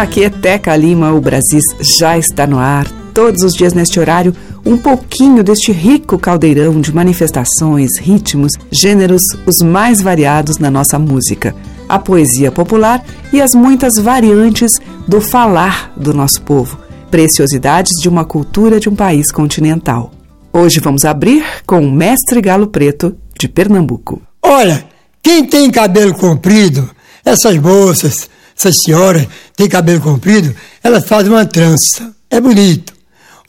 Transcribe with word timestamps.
Aqui 0.00 0.24
é 0.24 0.30
Teca 0.30 0.74
Lima, 0.74 1.12
o 1.12 1.20
Brasis 1.20 1.62
já 1.78 2.16
está 2.16 2.46
no 2.46 2.58
ar. 2.58 2.90
Todos 3.12 3.42
os 3.42 3.52
dias 3.52 3.74
neste 3.74 4.00
horário, 4.00 4.34
um 4.64 4.78
pouquinho 4.78 5.44
deste 5.44 5.72
rico 5.72 6.18
caldeirão 6.18 6.80
de 6.80 6.90
manifestações, 6.90 7.98
ritmos, 8.00 8.52
gêneros 8.72 9.20
os 9.44 9.60
mais 9.60 10.00
variados 10.00 10.56
na 10.56 10.70
nossa 10.70 10.98
música, 10.98 11.54
a 11.86 11.98
poesia 11.98 12.50
popular 12.50 13.04
e 13.30 13.42
as 13.42 13.54
muitas 13.54 13.96
variantes 13.96 14.72
do 15.06 15.20
falar 15.20 15.92
do 15.94 16.14
nosso 16.14 16.40
povo, 16.40 16.78
preciosidades 17.10 17.92
de 18.00 18.08
uma 18.08 18.24
cultura 18.24 18.80
de 18.80 18.88
um 18.88 18.96
país 18.96 19.30
continental. 19.30 20.12
Hoje 20.50 20.80
vamos 20.80 21.04
abrir 21.04 21.44
com 21.66 21.78
o 21.78 21.92
Mestre 21.92 22.40
Galo 22.40 22.68
Preto 22.68 23.14
de 23.38 23.46
Pernambuco. 23.46 24.22
Olha, 24.42 24.82
quem 25.22 25.44
tem 25.44 25.70
cabelo 25.70 26.14
comprido, 26.14 26.88
essas 27.22 27.58
moças, 27.58 28.30
essas 28.60 28.76
senhoras 28.84 29.26
têm 29.56 29.68
cabelo 29.68 30.00
comprido, 30.00 30.54
elas 30.82 31.08
fazem 31.08 31.32
uma 31.32 31.46
trança. 31.46 32.14
É 32.28 32.38
bonito. 32.38 32.92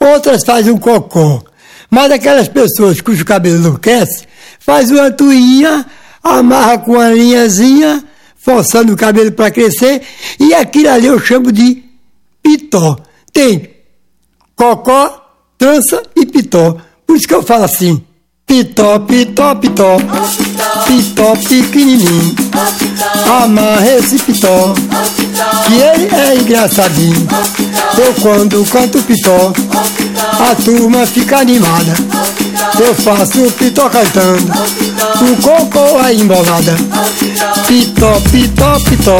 Outras 0.00 0.42
fazem 0.42 0.72
um 0.72 0.78
cocó. 0.78 1.44
Mas 1.90 2.10
aquelas 2.10 2.48
pessoas 2.48 3.02
cujo 3.02 3.22
cabelo 3.24 3.58
enlouquece, 3.58 4.26
faz 4.58 4.90
uma 4.90 5.10
tuinha, 5.10 5.84
amarra 6.22 6.78
com 6.78 6.92
uma 6.92 7.10
linhazinha, 7.10 8.02
forçando 8.34 8.94
o 8.94 8.96
cabelo 8.96 9.30
para 9.30 9.50
crescer, 9.50 10.00
e 10.40 10.54
aquilo 10.54 10.88
ali 10.88 11.06
eu 11.06 11.20
chamo 11.20 11.52
de 11.52 11.84
pitó. 12.42 12.98
Tem 13.30 13.68
cocó, 14.56 15.30
trança 15.58 16.02
e 16.16 16.24
pitó. 16.24 16.78
Por 17.06 17.16
isso 17.16 17.28
que 17.28 17.34
eu 17.34 17.42
falo 17.42 17.64
assim. 17.64 18.02
Pitó, 18.46 18.98
pitó, 19.00 19.54
pitó, 19.56 19.98
pitó 20.86 21.34
pequenininho, 21.48 22.34
amarra 23.42 23.86
esse 23.98 24.18
pitó, 24.18 24.74
que 25.66 25.74
ele 25.74 26.08
é 26.14 26.34
engraçadinho. 26.36 27.28
Eu 27.98 28.14
quando 28.20 28.64
canto 28.70 29.02
pitó, 29.02 29.52
a 30.50 30.54
turma 30.54 31.06
fica 31.06 31.38
animada. 31.38 31.94
Eu 32.80 32.94
faço 32.94 33.42
o 33.44 33.52
pitó 33.52 33.88
cantando, 33.88 34.52
o 35.20 35.42
cocô 35.42 36.00
é 36.04 36.14
embolada. 36.14 36.76
Pitó, 37.66 38.20
pitó, 38.30 38.78
pitó, 38.80 39.18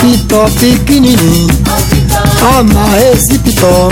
pitó 0.00 0.44
pequenininho, 0.58 1.48
amarra 2.58 3.00
esse 3.12 3.38
pitó, 3.38 3.90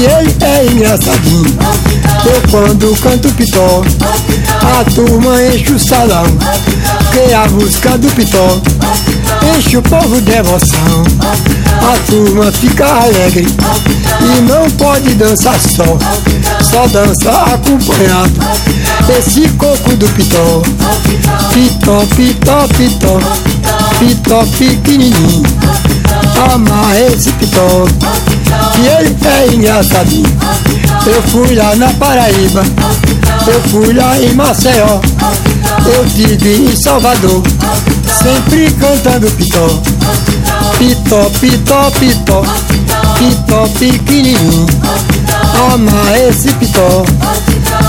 que 0.00 0.06
ele 0.06 0.34
é 0.40 0.64
engraçadinho. 0.64 1.58
Eu 2.24 2.50
quando 2.50 2.96
canto 3.02 3.28
pitó, 3.34 3.82
a 4.62 4.84
turma 4.90 5.42
enche 5.44 5.72
o 5.74 5.78
salão, 5.78 6.24
que 7.12 7.34
a 7.34 7.46
música 7.50 7.98
do 7.98 8.08
pitó? 8.08 8.62
Enche 9.58 9.76
o 9.76 9.82
povo 9.82 10.14
de 10.14 10.22
devoção. 10.22 11.04
A 11.82 12.10
turma 12.10 12.50
fica 12.50 12.86
alegre 12.86 13.46
e 13.46 14.40
não 14.42 14.70
pode 14.72 15.14
dançar 15.16 15.58
só, 15.60 15.98
só 16.62 16.86
dança 16.86 17.30
acompanhado. 17.52 18.32
Esse 19.18 19.48
coco 19.50 19.96
do 19.96 20.08
pitó, 20.08 20.62
pitó, 21.52 22.06
pitó, 22.16 22.68
pitó, 22.68 23.20
pitó 23.98 24.46
pequenininho, 24.56 25.42
amarra 26.54 27.00
esse 27.00 27.30
pitó, 27.32 27.86
que 28.72 28.86
ele 28.86 29.16
é 29.24 29.54
engraçadinho. 29.54 30.38
Eu 31.06 31.22
fui 31.24 31.54
lá 31.54 31.74
na 31.76 31.88
Paraíba, 31.94 32.62
eu 33.46 33.60
fui 33.70 33.92
lá 33.94 34.18
em 34.20 34.34
Maceió, 34.34 35.00
eu 35.86 36.06
tive 36.10 36.70
em 36.70 36.76
Salvador, 36.76 37.42
sempre 38.22 38.70
cantando 38.72 39.30
pitó. 39.32 39.66
Pitó, 40.78 41.30
pitó, 41.40 41.90
pitó, 41.98 42.42
pitó 43.18 43.68
pequenininho, 43.78 44.66
ama 45.72 46.18
esse 46.28 46.52
pitó, 46.54 47.04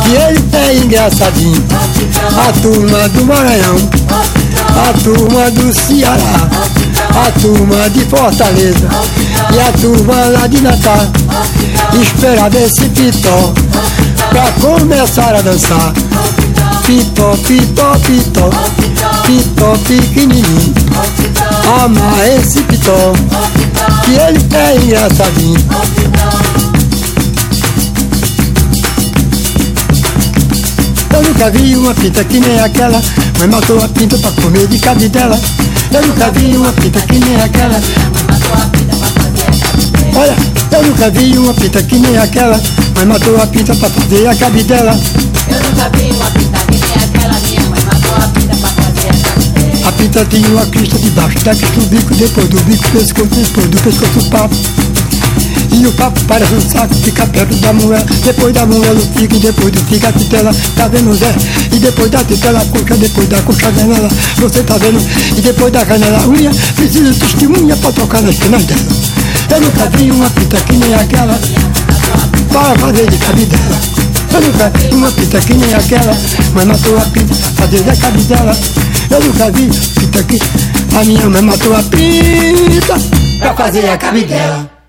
que 0.04 0.12
ele 0.16 0.44
é 0.54 0.76
engraçadinho. 0.76 1.64
A 2.38 2.52
turma 2.62 3.10
do 3.10 3.26
Maranhão, 3.26 3.78
a 4.10 4.94
turma 5.04 5.52
do 5.52 5.74
Ceará, 5.74 6.50
a 7.16 7.32
turma 7.40 7.90
de 7.90 8.06
Fortaleza 8.06 8.90
e 9.54 9.60
a 9.60 9.72
turma 9.74 10.16
lá 10.30 10.48
de 10.48 10.62
Natal 10.62 11.08
esperava 12.02 12.58
esse 12.58 12.88
pitó 12.90 13.54
pra 14.30 14.52
começar 14.62 15.36
a 15.36 15.42
dançar. 15.42 15.94
Pitó, 16.86 17.38
pitó, 17.48 17.94
pitó, 18.00 18.50
pitó 19.26 19.78
pequenininho, 19.88 20.74
ama 21.84 22.26
esse 22.28 22.62
pitó, 22.64 23.14
que 24.04 24.12
ele 24.12 24.40
é 24.54 24.76
engraçadinho. 24.78 25.60
Eu 31.14 31.24
nunca 31.24 31.52
vi 31.52 31.76
uma 31.76 31.94
pinta 31.94 32.24
que 32.24 32.40
nem 32.40 32.60
aquela, 32.60 33.02
mas 33.38 33.50
matou 33.50 33.84
a 33.84 33.88
pinta 33.90 34.18
pra 34.18 34.32
comer 34.32 34.68
de 34.68 34.80
cabidela. 34.80 35.40
Eu 35.94 36.08
nunca 36.08 36.32
vi 36.32 36.56
uma 36.56 36.72
pinta 36.72 37.02
que 37.02 37.20
nem 37.20 37.42
aquela, 37.42 37.80
Olha, 40.16 40.36
eu 40.72 40.84
nunca 40.84 41.10
vi 41.10 41.38
uma 41.38 41.54
pinta 41.54 41.84
que 41.84 42.00
nem 42.00 42.18
aquela, 42.18 42.60
mas 42.96 43.08
matou 43.08 43.42
a 43.42 43.48
pinta 43.48 43.76
pra 43.76 43.90
fazer 43.90 44.28
a 44.28 44.36
cabidela. 44.36 44.98
Eu 45.50 45.70
nunca 45.70 45.90
vi 45.98 46.12
uma 46.12 46.32
pinta 46.32 46.60
que 46.60 46.80
nem 46.80 46.94
aquela, 47.04 47.40
minha 47.42 47.62
mãe 47.70 47.82
matou 47.84 48.16
a 48.16 48.28
pinta 48.30 48.56
pra 48.56 48.70
fazer 48.70 49.10
a 49.10 49.92
cabidela. 49.92 50.22
A 50.22 50.26
tinha 50.26 50.48
uma 50.50 50.66
crista 50.68 50.98
debaixo 50.98 51.40
da 51.40 51.56
crista 51.56 51.80
do 51.80 51.86
bico, 51.88 52.16
depois 52.16 52.48
do 52.48 52.62
bico, 52.62 52.90
pescoço, 52.92 53.30
depois 53.30 53.68
do 53.68 53.78
pescoço, 53.82 54.30
papo. 54.30 54.56
E 55.72 55.88
o 55.88 55.92
papo 55.94 56.20
parece 56.26 56.54
um 56.54 56.62
saco, 56.62 56.94
fica 56.96 57.26
perto 57.28 57.56
da 57.56 57.74
moela. 57.74 58.06
Depois 58.24 58.54
da 58.54 58.66
moela 58.66 59.00
o 59.00 59.20
fica, 59.20 59.36
e 59.36 59.40
depois 59.40 59.72
do 59.72 59.80
fica 59.86 60.10
a 60.10 60.12
titela. 60.12 60.54
Tá 60.76 60.88
vendo, 60.88 61.16
Zé? 61.16 61.34
E 61.72 61.80
depois 61.80 62.12
da 62.12 62.24
titela 62.24 62.60
a 62.62 62.66
coxa, 62.66 62.96
depois 62.98 63.28
da 63.30 63.42
coxa 63.42 63.68
a 63.68 63.72
canela. 63.72 64.10
Você 64.38 64.64
tá 64.64 64.78
vendo? 64.78 65.00
E 65.38 65.42
depois 65.42 65.72
da 65.72 65.86
canela 65.86 66.28
unha, 66.28 66.52
precisa 66.76 67.12
de 67.12 67.20
testemunha 67.20 67.76
pra 67.78 67.92
tocar 67.92 68.22
nas 68.22 68.36
penas 68.36 68.64
dela. 68.66 68.82
Eu 69.50 69.62
nunca 69.62 69.90
vi 69.98 70.12
uma 70.12 70.30
pinta 70.30 70.58
que 70.58 70.74
nem 70.74 70.94
aquela, 70.94 71.40
para 72.52 72.80
fazer 72.80 73.10
de 73.10 73.18
cabidela. 73.18 73.80
Eu 74.34 74.42
nunca 74.42 74.70
vi 74.70 74.96
uma 74.96 75.12
pinta 75.12 75.40
que 75.42 75.54
nem 75.54 75.74
aquela, 75.74 76.18
mas 76.54 76.66
matou 76.66 76.98
a 76.98 77.02
pinta 77.02 77.34
fazer 77.34 77.82
da 77.82 77.96
cabidela. 77.96 78.58
Eu 79.10 79.20
nunca 79.22 79.52
vi 79.52 79.70
pinta 80.00 80.24
que 80.24 80.40
a 80.96 81.04
minha 81.04 81.30
mãe 81.30 81.42
matou 81.42 81.76
a 81.76 81.84
pinta 81.84 82.96
pra 83.40 83.54
fazer 83.56 83.90
a 83.90 83.98
cabidela. 83.98 84.81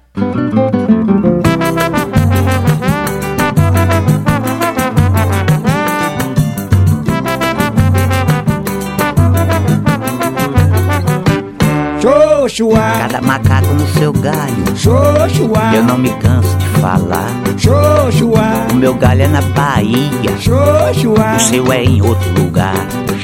Xoxuá, 12.53 12.93
Cada 13.09 13.22
macaco 13.22 13.72
no 13.72 13.87
seu 13.89 14.13
galho. 14.13 14.77
Xoxuá, 14.77 15.75
Eu 15.75 15.84
não 15.84 15.97
me 15.97 16.10
canso 16.16 16.54
de 16.59 16.66
falar. 16.81 17.31
Xoxuá, 17.57 18.66
O 18.71 18.75
meu 18.75 18.93
galho 18.95 19.22
é 19.22 19.27
na 19.28 19.41
Bahia. 19.41 20.37
Xoxuá. 20.39 21.37
O 21.37 21.41
seu 21.41 21.72
é 21.72 21.83
em 21.83 22.03
outro 22.03 22.31
lugar. 22.43 22.75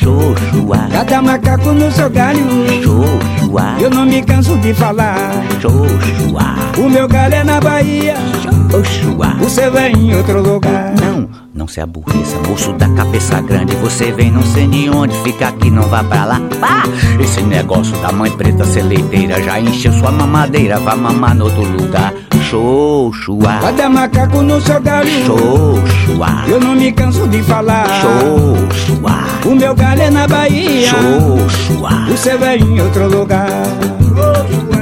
Xoxuá, 0.01 0.89
Cada 0.91 1.21
macaco 1.21 1.73
no 1.73 1.93
seu 1.93 2.09
galho. 2.09 2.41
Xoxuá, 2.83 3.77
Eu 3.79 3.91
não 3.91 4.07
me 4.07 4.23
canso 4.23 4.57
de 4.57 4.73
falar. 4.73 5.31
Xoxuá, 5.61 6.55
O 6.79 6.89
meu 6.89 7.07
galho 7.07 7.35
é 7.35 7.45
na 7.45 7.61
Bahia. 7.61 8.15
Xoxuá. 8.71 9.37
O 9.43 9.51
seu 9.51 9.77
é 9.77 9.91
em 9.91 10.15
outro 10.15 10.41
lugar. 10.41 10.95
Não, 11.69 11.75
se 11.75 11.81
aborreça, 11.83 12.39
moço 12.49 12.73
da 12.73 12.89
cabeça 12.89 13.43
grande. 13.43 13.77
Você 13.77 14.11
vem 14.11 14.31
não 14.31 14.43
sei 14.43 14.67
de 14.67 14.89
onde, 14.89 15.15
fica 15.23 15.49
aqui, 15.49 15.71
não 15.71 15.83
vá 15.83 16.03
pra 16.03 16.25
lá. 16.25 16.41
Vá! 16.59 16.85
Esse 17.23 17.43
negócio 17.43 17.95
da 17.99 18.11
mãe 18.11 18.31
preta 18.31 18.65
ser 18.65 18.85
leiteira 18.85 19.43
já 19.43 19.61
encheu 19.61 19.93
sua 19.93 20.11
mamadeira. 20.11 20.79
Vá 20.79 20.97
mamar 20.97 21.35
no 21.35 21.45
outro 21.45 21.63
lugar. 21.65 22.15
Xoxua, 22.49 23.59
Cada 23.61 23.91
macaco 23.91 24.41
no 24.41 24.59
seu 24.63 24.81
galho. 24.81 25.11
Xoxua, 25.27 26.45
Eu 26.49 26.59
não 26.59 26.75
me 26.75 26.91
canso 26.91 27.29
de 27.29 27.43
falar. 27.43 27.87
Xoxua, 28.01 29.25
O 29.45 29.55
meu 29.55 29.75
galho 29.75 30.03
é 30.03 30.11
na 30.11 30.27
Bahia. 30.27 30.89
Xoxua. 30.89 31.91
O 32.11 32.17
seu 32.17 32.43
é 32.47 32.57
em 32.57 32.81
outro 32.81 33.11
lugar. 33.11 33.47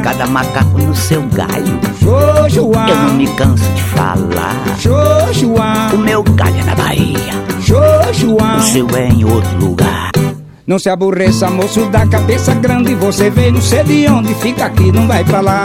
Cada 0.05 0.25
macaco 0.29 0.79
no 0.79 0.95
seu 0.95 1.23
galho. 1.35 1.81
Xoxua. 1.99 2.89
Eu 2.89 2.97
não 2.97 3.15
me 3.15 3.27
canso 3.35 3.69
de 3.73 3.83
falar. 3.83 4.55
Xoxua. 4.79 5.16
O 5.29 5.99
meu 5.99 6.23
galho 6.23 6.57
é 6.57 6.63
na 6.63 6.75
Bahia. 6.77 7.35
Xoxua. 7.61 8.59
O 8.59 8.63
seu 8.63 8.87
é 8.97 9.09
em 9.09 9.25
outro 9.25 9.59
lugar. 9.59 10.13
Não 10.65 10.79
se 10.79 10.89
aborreça, 10.89 11.51
moço 11.51 11.85
da 11.87 12.07
cabeça 12.07 12.55
grande. 12.55 12.95
Você 12.95 13.29
veio, 13.29 13.53
não 13.53 13.61
sei 13.61 13.83
de 13.83 14.07
onde, 14.07 14.33
fica 14.35 14.67
aqui, 14.67 14.93
não 14.93 15.07
vai 15.09 15.25
pra 15.25 15.41
lá. 15.41 15.65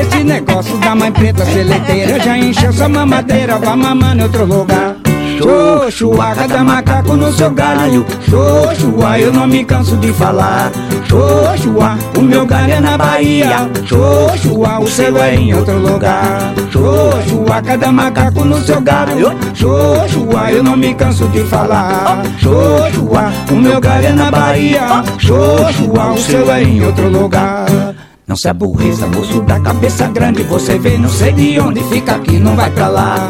Esse 0.00 0.22
negócio 0.22 0.78
da 0.78 0.94
mãe 0.94 1.10
preta 1.10 1.44
seleteira 1.44 2.20
já 2.20 2.38
encheu 2.38 2.72
sua 2.72 2.88
mamadeira, 2.88 3.58
vai 3.58 3.74
mamar 3.74 4.16
em 4.16 4.22
outro 4.22 4.44
lugar. 4.44 4.96
Xoxua, 5.38 6.34
cada 6.34 6.64
macaco 6.64 7.16
no 7.16 7.32
seu 7.32 7.50
galho. 7.50 8.04
Xoxua, 8.28 9.18
eu 9.18 9.32
não 9.32 9.46
me 9.46 9.64
canso 9.64 9.96
de 9.96 10.12
falar. 10.12 10.70
Xoxua, 11.08 11.98
o 12.16 12.22
meu 12.22 12.46
galho 12.46 12.72
é 12.72 12.80
na 12.80 12.96
Bahia. 12.96 13.70
Xoxua, 13.84 14.80
o 14.80 14.88
seu 14.88 15.16
é 15.18 15.34
em 15.34 15.54
outro 15.54 15.78
lugar. 15.78 16.54
Xoxua, 16.70 17.62
cada 17.62 17.92
macaco 17.92 18.44
no 18.44 18.60
seu 18.60 18.80
galho. 18.80 19.32
Xoxua, 19.54 20.50
eu 20.50 20.62
não 20.62 20.76
me 20.76 20.94
canso 20.94 21.26
de 21.28 21.44
falar. 21.44 22.22
Xoxua, 22.38 23.32
o 23.50 23.54
meu 23.54 23.80
galho 23.80 24.06
é 24.06 24.12
na 24.12 24.30
Bahia. 24.30 25.04
Xoxua, 25.18 26.12
o 26.12 26.18
seu 26.18 26.50
é 26.50 26.62
em 26.62 26.84
outro 26.84 27.08
lugar. 27.08 27.95
Não 28.26 28.34
se 28.34 28.48
aborreça, 28.48 29.06
moço 29.06 29.40
da 29.42 29.60
cabeça 29.60 30.08
grande. 30.08 30.42
Você 30.42 30.76
vem, 30.78 30.98
não 30.98 31.08
sei 31.08 31.32
de 31.32 31.60
onde, 31.60 31.80
fica 31.84 32.16
aqui, 32.16 32.40
não 32.40 32.56
vai 32.56 32.68
pra 32.72 32.88
lá. 32.88 33.28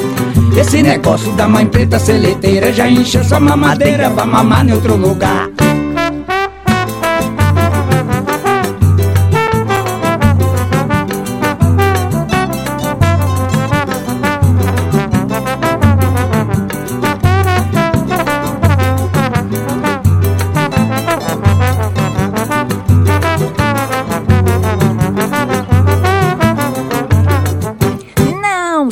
Esse 0.57 0.83
negócio 0.83 1.31
da 1.33 1.47
mãe 1.47 1.67
preta 1.67 1.99
seleteira 1.99 2.73
já 2.73 2.89
encheu 2.89 3.23
sua 3.23 3.39
mamadeira, 3.39 4.09
vai 4.09 4.27
mamar 4.27 4.67
em 4.67 4.73
outro 4.73 4.97
lugar. 4.97 5.51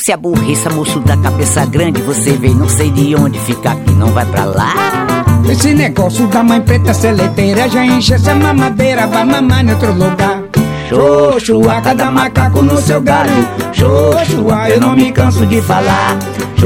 Se 0.05 0.13
aborreça, 0.13 0.69
moço 0.69 1.01
da 1.01 1.17
cabeça 1.17 1.65
grande. 1.65 2.03
Você 2.03 2.33
veio, 2.33 2.55
não 2.55 2.69
sei 2.69 2.91
de 2.91 3.17
onde, 3.17 3.39
fica 3.39 3.71
aqui, 3.71 3.91
não 3.93 4.09
vai 4.09 4.27
pra 4.27 4.45
lá. 4.45 4.75
Esse 5.51 5.73
negócio 5.73 6.27
da 6.27 6.45
mãe 6.45 6.61
preta 6.61 6.93
seleteira 6.93 7.67
já 7.71 7.87
enche 7.87 8.13
essa 8.13 8.35
mamadeira, 8.35 9.07
vai 9.07 9.25
mamar 9.25 9.65
em 9.65 9.71
outro 9.71 9.95
lugar. 9.95 10.43
Xoxua, 10.91 11.81
cada 11.81 12.11
macaco 12.11 12.61
no 12.61 12.77
seu 12.83 13.01
galho. 13.01 13.49
Xoxua, 13.73 14.69
eu 14.69 14.79
não 14.79 14.95
me 14.95 15.11
canso 15.11 15.47
de 15.47 15.63
falar. 15.63 16.19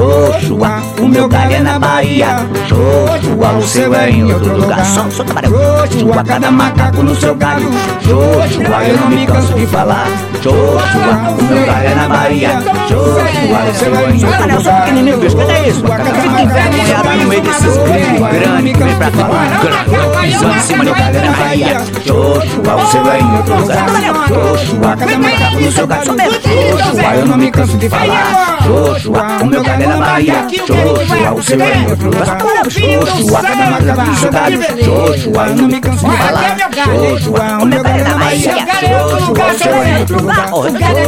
Xoxua, 0.03 0.81
o 1.01 1.09
meu 1.09 1.29
galho 1.29 1.55
é 1.57 1.59
na 1.59 1.77
Bahia. 1.77 2.29
Xoxua, 2.69 3.53
o 3.59 3.63
seu 3.67 3.93
é 3.93 4.09
em 4.11 4.23
outro 4.33 4.57
lugar. 4.57 4.85
Só- 4.87 5.11
só 5.11 5.25
trabalhar. 5.25 5.49
Xoxua, 5.91 6.23
cada 6.25 6.51
macaco 6.53 7.03
no 7.03 7.17
seu 7.17 7.35
galho. 7.35 7.69
Xoxua, 8.03 8.85
eu 8.85 8.97
não 8.97 9.09
me 9.11 9.27
canso 9.27 9.53
de 9.55 9.67
falar. 9.67 10.07
Xoxua, 10.41 11.35
o 11.37 11.43
meu 11.43 11.67
galho 11.67 11.89
é 11.89 11.95
na 11.97 12.09
Bahia. 12.09 12.51
Xoxua, 12.87 13.71
o 13.71 13.75
seu 13.75 13.97
é 13.97 14.11
em 14.13 14.25
outro 14.25 14.57
lugar. 14.57 14.81
pequenininho, 14.83 15.19
bicho, 15.19 15.37
cadê 15.37 15.69
isso? 15.69 15.81
Fica 15.81 16.43
envergonhado 16.43 17.11
no 17.19 17.25
meio 17.29 17.43
desses 17.43 17.77
gringos 17.77 18.29
grandes 18.31 18.77
que 18.77 18.85
vem 18.85 18.95
pra 18.95 19.11
cá. 19.11 20.21
Pisando 20.21 20.55
em 20.55 20.61
cima 20.61 20.85
do 20.85 20.95
galho 20.95 21.21
Xoxua, 21.49 22.77
o 22.77 22.87
seu 22.91 23.11
é 23.11 23.21
em 23.21 23.37
outro 23.37 23.57
lugar. 23.57 23.87
Xoxua, 24.29 24.97
cada 24.97 25.19
macaco 25.19 25.61
no 25.61 25.73
seu 25.73 25.87
galho. 25.87 26.05
Xoxua, 26.05 27.15
eu 27.17 27.27
não 27.27 27.39
me 27.39 27.51
canso 27.51 27.79
de 27.79 27.89
falar. 27.89 28.59
Xoxua, 28.63 29.39
o 29.43 29.47
meu 29.47 29.63
galho 29.63 29.83
é 29.83 29.87
na 29.87 29.97
Bahia. 29.97 30.47
Xoxua, 30.51 31.33
o 31.35 31.43
seu 31.43 31.63
é 31.63 31.79
em 31.79 31.87
outro 31.87 32.11
lugar. 32.11 32.39
Xoxua, 32.69 33.43
cada 33.43 33.71
macaco 33.71 34.03
no 34.03 34.15
seu 34.17 34.31
galho. 34.31 34.63
Xoxua, 34.63 35.47
eu 35.47 35.57
não 35.57 35.69
me 35.69 35.81
canso 35.81 36.07
de 36.07 36.17
falar. 36.17 36.57
Xoxua, 36.85 37.59
o 37.63 37.67
meu 37.67 37.83
galho 37.83 38.01
é 38.01 38.05
na 38.05 38.19
Bahia. 38.19 38.55
O 38.59 39.59
seu 39.59 39.73
é 39.73 39.89
em 39.89 39.97
outro 40.01 40.21
lugar. 40.21 40.49
Xoxua, 40.49 40.79
cada 40.79 41.01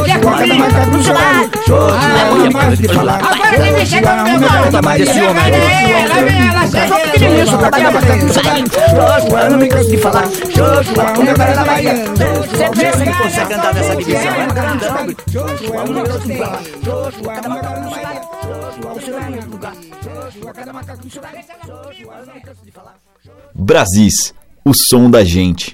macaco 0.55 0.89
no 0.89 1.03
seu 1.03 1.13
galho. 1.13 1.51
Xoxua, 1.67 2.19
eu 2.19 2.35
não 2.35 2.47
me 2.47 2.53
canso 2.53 2.81
de 2.81 2.87
falar. 2.87 3.17
Agora 3.17 3.59
vem 3.59 3.73
mexer 3.73 4.01
com 4.01 4.09
o 4.09 4.39
meu. 4.39 4.49
Bahia. 4.81 5.03
Esse 5.03 5.21
homem 5.21 5.43
chega 7.21 7.41
no 7.41 7.47
eu 9.41 9.51
não 9.51 9.57
me 9.57 9.67
canso 9.67 9.89
de 9.89 9.97
falar. 9.97 10.23
Xoxua, 10.31 11.19
o 11.19 11.23
meu 11.23 11.35
é 11.35 11.55
na 11.55 11.65
Bahia. 11.65 11.93
Você 12.05 12.69
pensa 12.81 13.03
que 13.03 13.13
consegue 13.17 13.53
andar 13.53 13.73
nessa 13.73 13.95
divisão? 13.95 14.21
É 14.21 14.43
andando. 14.43 15.15
Xoxua, 15.31 15.83
o 15.83 15.93
na 15.93 16.45
Bahia. 16.45 16.61
Xoxua, 16.83 17.33
o 17.33 17.43
meu 17.43 17.57
é 17.57 17.71
na 17.71 17.89
Bahia. 17.89 18.21
Xoxua, 23.55 24.33
o 24.65 24.73
seu 24.73 24.99
é 24.99 25.05
em 25.05 25.65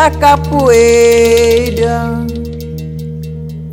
da 0.00 0.10
capoeira, 0.10 0.64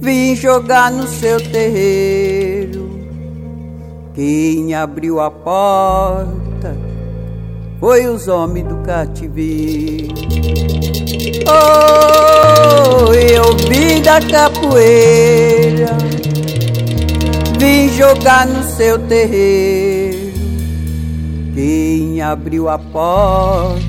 vim 0.02 0.36
jogar 0.36 0.92
no 0.92 1.08
seu 1.08 1.40
terreiro. 1.40 3.00
Quem 4.14 4.76
abriu 4.76 5.22
a 5.22 5.32
porta 5.32 6.76
foi 7.80 8.08
os 8.08 8.28
homens 8.28 8.68
do 8.68 8.76
cativeiro. 8.84 10.16
Oh, 11.48 13.14
eu 13.14 13.56
vim 13.70 14.02
da 14.02 14.20
capoeira, 14.20 15.98
vim 17.58 17.88
jogar 17.96 18.46
no 18.46 18.64
seu 18.76 19.00
terreiro. 19.00 20.34
Quem 21.56 22.22
abriu 22.22 22.68
a 22.68 22.78
porta 22.78 23.87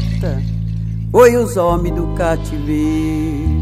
foi 1.11 1.37
os 1.37 1.57
homens 1.57 1.95
do 1.95 2.07
cativeiro. 2.15 3.59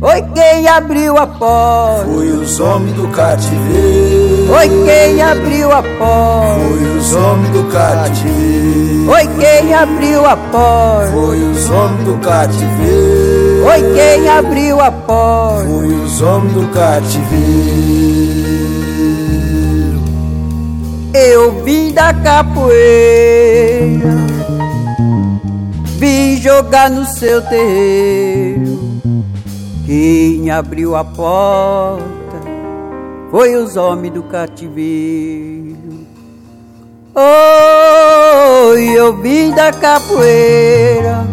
Oi, 0.00 0.22
quem 0.34 0.68
abriu 0.68 1.16
a 1.16 1.26
porta? 1.26 2.04
Foi 2.06 2.28
os 2.30 2.60
homens 2.60 2.96
do 2.96 3.08
cativeiro. 3.08 4.52
Oi, 4.52 4.68
quem 4.84 5.22
abriu 5.22 5.70
a 5.72 5.82
porta? 5.82 6.60
Foi 6.60 6.98
os 6.98 7.14
homens 7.14 7.50
do 7.52 7.64
cativeiro. 7.64 9.10
Oi, 9.10 9.28
quem 9.38 9.74
abriu 9.74 10.26
a 10.26 10.36
porta? 10.36 11.12
Foi 11.12 11.42
os 11.42 11.70
homens 11.70 12.04
do 12.04 12.18
cativeiro. 12.18 13.64
Oi, 13.64 13.94
quem 13.94 14.28
abriu 14.28 14.80
a 14.80 14.90
porta? 14.90 15.64
Foi 15.64 15.86
os 15.86 16.20
homens 16.20 16.52
do 16.54 16.68
cativeiro. 16.68 17.82
Eu 21.14 21.62
vim 21.62 21.92
da 21.92 22.12
capoeira, 22.14 22.72
vim 26.02 26.36
jogar 26.36 26.90
no 26.90 27.04
seu 27.04 27.40
terreiro. 27.42 29.00
Quem 29.86 30.50
abriu 30.50 30.96
a 30.96 31.04
porta 31.04 32.02
foi 33.30 33.54
os 33.54 33.76
homens 33.76 34.12
do 34.12 34.24
cativeiro. 34.24 36.02
Oh, 37.14 38.74
eu 38.74 39.16
vim 39.18 39.52
da 39.52 39.70
capoeira, 39.70 41.24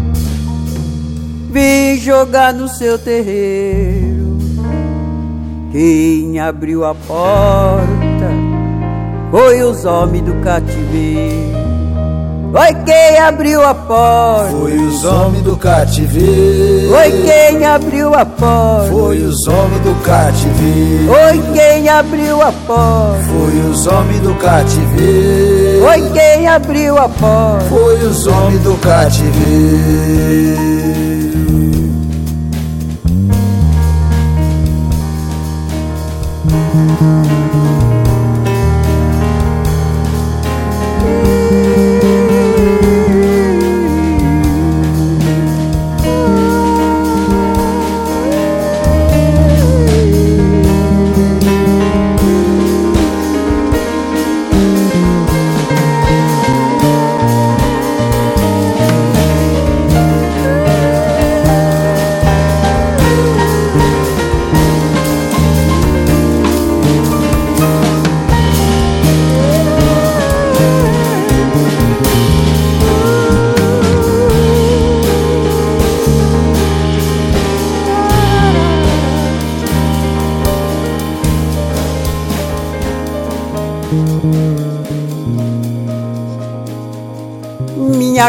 vim 1.49 1.97
jogar 1.97 2.53
no 2.53 2.67
seu 2.67 2.99
terreiro. 2.99 4.37
Quem 5.71 6.39
abriu 6.39 6.85
a 6.85 6.93
porta 6.93 8.29
foi 9.31 9.63
os 9.63 9.83
homens 9.83 10.25
do 10.25 10.35
cativeiro. 10.43 11.58
Foi 12.51 12.73
quem 12.83 13.19
abriu 13.19 13.63
a 13.63 13.75
porta. 13.75 14.49
Foi 14.49 14.75
os 14.75 15.05
homens 15.05 15.43
do 15.43 15.55
cativeiro. 15.55 16.89
Foi 16.89 17.11
quem 17.21 17.65
abriu 17.65 18.13
a 18.15 18.25
porta. 18.25 18.91
Foi 18.91 19.17
os 19.17 19.47
homens 19.47 19.81
do 19.81 19.95
cativeiro. 20.03 21.07
Foi 21.07 21.53
quem 21.53 21.89
abriu 21.89 22.41
a 22.41 22.51
porta. 22.51 23.23
Foi 23.23 23.59
os 23.69 23.85
homens 23.87 24.21
do 24.21 24.33
cativeiro. 24.35 25.85
Foi 25.85 26.09
quem 26.09 26.47
abriu 26.47 26.97
a 26.97 27.07
porta. 27.07 27.65
Foi 27.65 27.95
os 27.99 28.25
homens 28.25 28.61
do 28.61 28.75
cativeiro. 28.77 30.09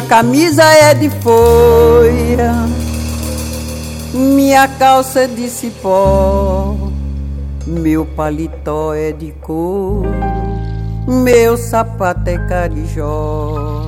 Minha 0.01 0.09
camisa 0.09 0.65
é 0.65 0.95
de 0.95 1.11
folha, 1.11 2.55
minha 4.15 4.67
calça 4.67 5.25
é 5.25 5.27
de 5.27 5.47
cipó, 5.51 6.75
meu 7.67 8.07
paletó 8.07 8.95
é 8.95 9.13
de 9.13 9.31
couro, 9.43 10.09
meu 11.07 11.59
sapato 11.59 12.31
é 12.31 12.39
carijó. 12.49 13.85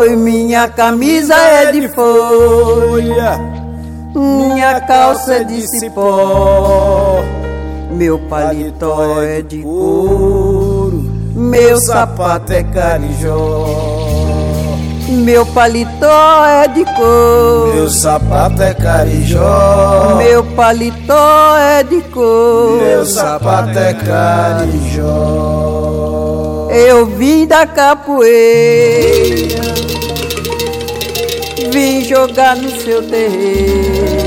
Oi, 0.00 0.14
minha 0.18 0.68
camisa 0.68 1.34
é 1.34 1.72
de 1.72 1.88
folha, 1.88 3.40
minha 4.14 4.80
calça 4.82 5.34
é 5.34 5.42
de 5.42 5.66
cipó, 5.80 7.24
meu 7.90 8.20
paletó 8.20 9.20
é 9.20 9.42
de 9.42 9.62
couro, 9.62 10.33
meu 11.54 11.78
sapato 11.78 12.52
é 12.52 12.64
carijó. 12.64 13.66
Meu 15.08 15.46
paletó 15.46 16.44
é 16.44 16.66
de 16.66 16.84
couro. 16.84 17.74
Meu 17.74 17.88
sapato 17.88 18.60
é 18.60 18.74
carijó. 18.74 20.16
Meu 20.16 20.42
paletó 20.42 21.56
é 21.56 21.84
de 21.84 22.00
couro. 22.00 22.82
Meu 22.82 23.06
sapato 23.06 23.78
é 23.78 23.94
carijó. 23.94 25.04
Eu 26.70 27.06
vim 27.06 27.46
da 27.46 27.64
capoeira, 27.68 29.62
vim 31.70 32.02
jogar 32.04 32.56
no 32.56 32.68
seu 32.80 33.00
terreiro. 33.08 34.24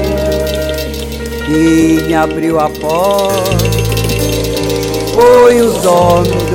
E 1.50 2.04
me 2.08 2.16
abriu 2.16 2.58
a 2.58 2.70
porta, 2.70 3.58
foi 5.14 5.60
os 5.60 5.86
homens 5.86 6.47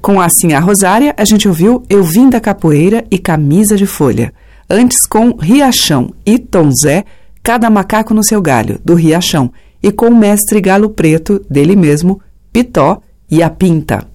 Com 0.00 0.20
a 0.20 0.26
Rosária, 0.60 1.14
a 1.16 1.24
gente 1.24 1.46
ouviu 1.46 1.84
Eu 1.88 2.02
Vim 2.02 2.28
da 2.28 2.40
Capoeira 2.40 3.04
e 3.10 3.18
Camisa 3.18 3.76
de 3.76 3.86
Folha. 3.86 4.32
Antes 4.68 5.06
com 5.06 5.36
Riachão 5.36 6.12
e 6.26 6.38
Tom 6.38 6.70
Zé, 6.72 7.04
Cada 7.42 7.70
Macaco 7.70 8.12
no 8.12 8.24
Seu 8.24 8.42
Galho, 8.42 8.80
do 8.84 8.94
Riachão. 8.94 9.52
E 9.82 9.92
com 9.92 10.06
o 10.06 10.16
mestre 10.16 10.60
Galo 10.60 10.90
Preto, 10.90 11.40
dele 11.48 11.76
mesmo, 11.76 12.20
Pitó 12.52 13.00
e 13.30 13.42
a 13.42 13.50
Pinta. 13.50 14.06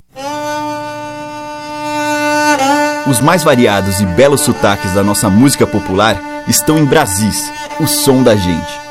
Os 3.10 3.22
mais 3.22 3.44
variados 3.44 4.02
e 4.02 4.06
belos 4.06 4.42
sotaques 4.42 4.94
da 4.94 5.04
nossa 5.04 5.30
música 5.30 5.66
popular 5.66 6.22
estão 6.48 6.78
em 6.78 6.86
Brasis, 6.86 7.50
o 7.80 7.88
som 7.88 8.22
da 8.22 8.36
gente. 8.36 8.87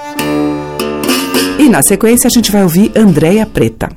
E 1.59 1.71
na 1.71 1.81
sequência 1.83 2.29
a 2.29 2.31
gente 2.31 2.53
vai 2.53 2.63
ouvir 2.63 2.93
Andréia 2.95 3.47
Preta. 3.47 3.89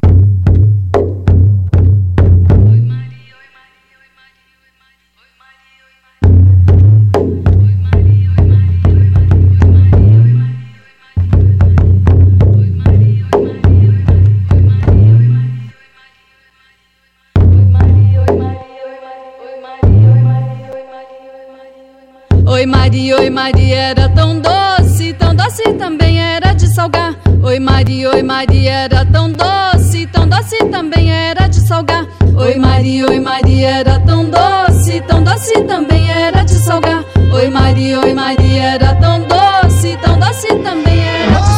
Oi 22.45 22.65
Maria, 22.65 23.17
oi 23.17 23.29
Maria, 23.29 23.75
era 23.75 24.09
tão 24.09 24.39
doce, 24.39 25.13
tão 25.13 25.35
doce 25.35 25.63
também 25.73 26.19
era 26.19 26.53
de 26.53 26.73
salgar. 26.73 27.28
Oi 27.41 27.57
Maria, 27.57 28.09
oi 28.09 28.21
Maria, 28.21 28.71
era 28.71 29.05
tão 29.05 29.31
doce, 29.31 30.05
tão 30.07 30.27
doce 30.27 30.57
também 30.65 31.09
era 31.09 31.47
de 31.47 31.55
salgar. 31.65 32.05
Oi 32.35 32.55
Maria, 32.57 33.07
oi 33.07 33.19
Maria, 33.19 33.69
era 33.69 33.97
tão 34.01 34.25
doce, 34.25 34.99
tão 35.07 35.23
doce 35.23 35.53
também 35.63 36.11
era 36.11 36.43
de 36.43 36.55
salgar. 36.55 37.05
Oi 37.33 37.49
Maria, 37.49 38.01
oi 38.01 38.13
Maria, 38.13 38.63
era 38.63 38.93
tão 38.95 39.21
doce, 39.21 39.97
tão 40.03 40.19
doce 40.19 40.47
também 40.47 40.99
era 40.99 41.29
de 41.29 41.31
salgar. 41.31 41.48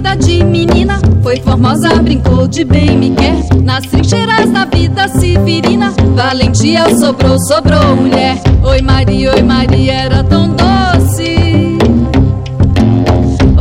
Vida 0.00 0.16
de 0.16 0.42
menina. 0.42 0.98
Foi 1.22 1.36
formosa, 1.36 1.90
brincou 2.02 2.48
de 2.48 2.64
bem 2.64 2.96
me 2.96 3.10
quer. 3.10 3.36
Nas 3.62 3.84
trincheiras 3.84 4.50
da 4.50 4.64
vida 4.64 5.06
severina 5.08 5.92
Valentia 6.16 6.84
sobrou, 6.98 7.38
sobrou 7.40 7.96
mulher. 7.96 8.38
Oi 8.64 8.80
Maria, 8.80 9.34
oi 9.34 9.42
Maria, 9.42 9.92
era 9.92 10.24
tão 10.24 10.48
doce. 10.48 11.78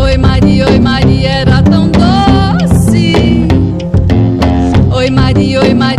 Oi 0.01 0.17
Maria, 0.17 0.69
oi 0.69 0.79
Maria, 0.79 1.29
era 1.29 1.61
tão 1.61 1.89
doce. 1.91 3.13
Oi 4.95 5.09
Maria, 5.09 5.61
oi 5.61 5.73
Maria, 5.73 5.98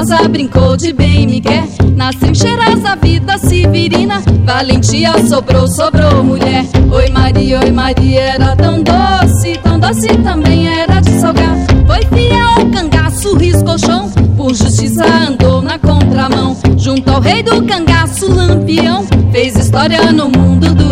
Formosa, 0.00 0.28
brincou 0.28 0.76
de 0.76 0.92
bem 0.92 1.26
me 1.26 1.40
quer 1.40 1.64
Nas 1.94 2.14
trincheiras 2.16 2.80
da 2.80 2.94
vida 2.94 3.36
severina 3.36 4.22
Valentia 4.44 5.12
sobrou, 5.28 5.68
sobrou 5.68 6.24
mulher. 6.24 6.64
Oi 6.90 7.10
Maria, 7.10 7.60
oi 7.60 7.70
Maria, 7.70 8.20
era 8.20 8.56
tão 8.56 8.82
doce. 8.82 9.58
Tão 9.62 9.78
doce 9.78 10.08
também 10.24 10.66
era 10.66 11.00
de 11.00 11.10
salgar. 11.20 11.54
Foi 11.86 12.00
fiel 12.16 12.46
ao 12.56 12.66
cangaço, 12.70 13.36
riscou 13.36 13.78
chão. 13.78 14.10
Por 14.36 14.54
justiça 14.54 15.04
andou 15.06 15.60
na 15.60 15.78
contramão. 15.78 16.56
Junto 16.76 17.10
ao 17.10 17.20
rei 17.20 17.42
do 17.42 17.64
cangaço, 17.64 18.28
lampião. 18.32 19.06
Fez 19.30 19.54
história 19.56 20.10
no 20.10 20.28
mundo 20.30 20.74
do 20.74 20.89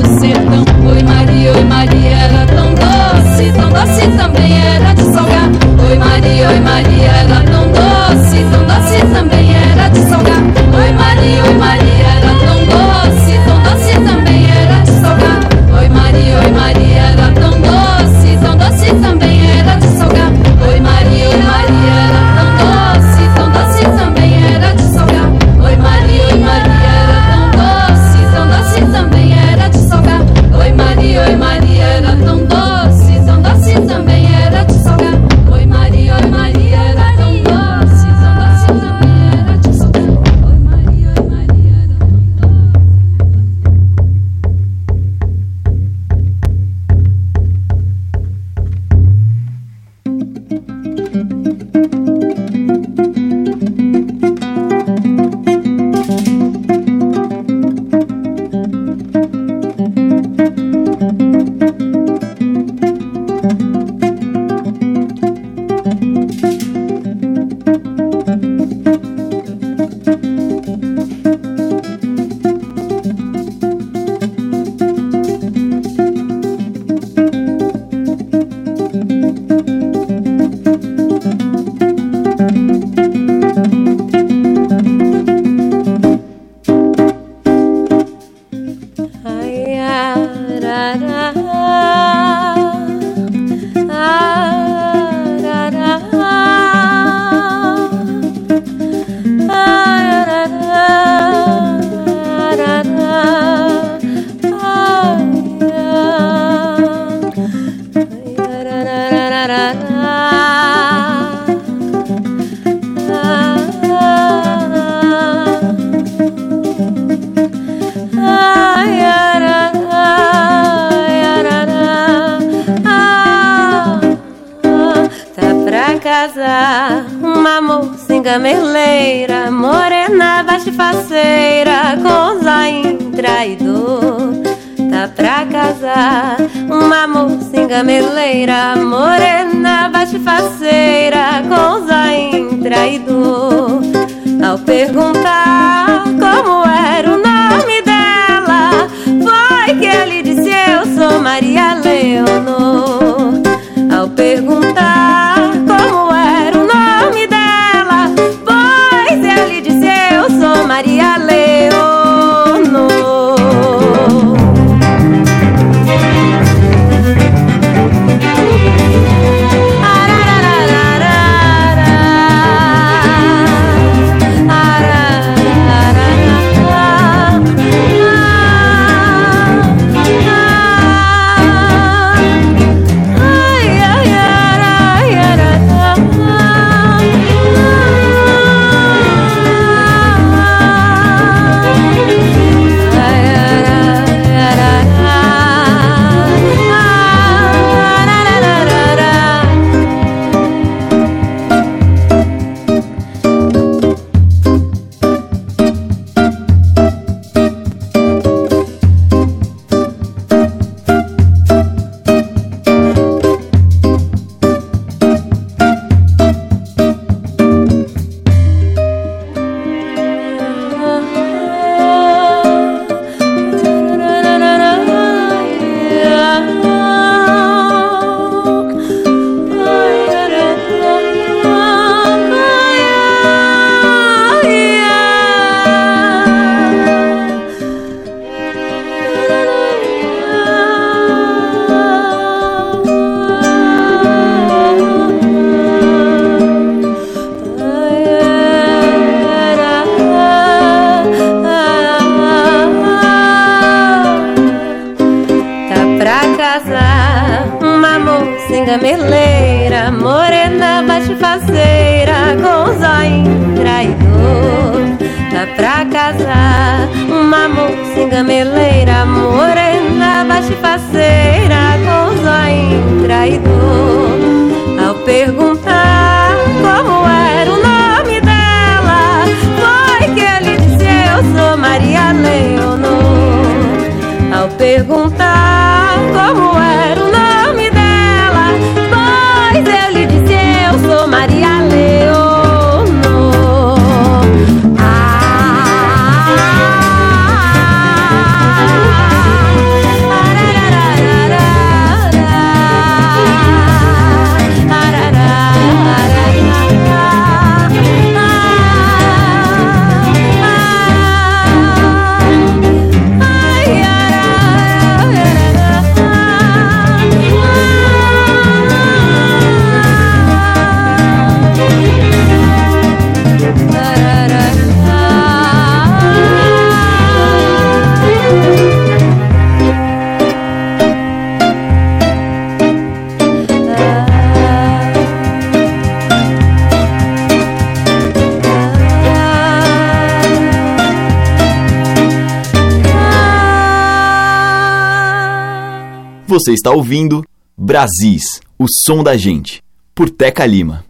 Você 346.40 346.52
está 346.52 346.70
ouvindo 346.70 347.24
Brasis, 347.56 348.40
o 348.56 348.66
som 348.68 349.02
da 349.02 349.16
gente, 349.16 349.60
por 349.92 350.08
Teca 350.08 350.46
Lima. 350.46 350.84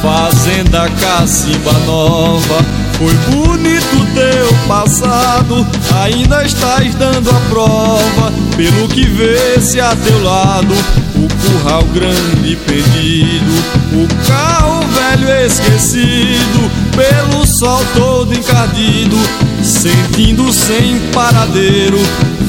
Fazenda 0.00 0.88
Cacimba 1.00 1.72
Nova, 1.84 2.64
foi 2.96 3.14
bonito 3.34 3.94
teu 4.14 4.68
passado, 4.68 5.66
ainda 5.92 6.44
estás 6.44 6.94
dando 6.94 7.30
a 7.30 7.40
prova, 7.50 8.32
pelo 8.56 8.86
que 8.88 9.06
vê-se 9.06 9.80
a 9.80 9.96
teu 9.96 10.22
lado, 10.22 10.72
o 11.16 11.28
curral 11.42 11.82
grande 11.92 12.56
perdido, 12.64 13.63
o 13.94 14.26
carro 14.26 14.80
velho 14.88 15.46
esquecido, 15.46 16.70
pelo 16.96 17.46
sol 17.46 17.84
todo 17.94 18.34
encardido, 18.34 19.16
sentindo 19.62 20.52
sem 20.52 20.98
paradeiro, 21.12 21.98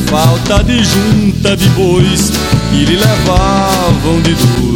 falta 0.07 0.63
de 0.63 0.83
junta 0.83 1.55
de 1.55 1.69
bois, 1.69 2.31
que 2.71 2.85
lhe 2.85 2.95
levavam 2.97 4.21
de 4.21 4.33
dois. 4.35 4.75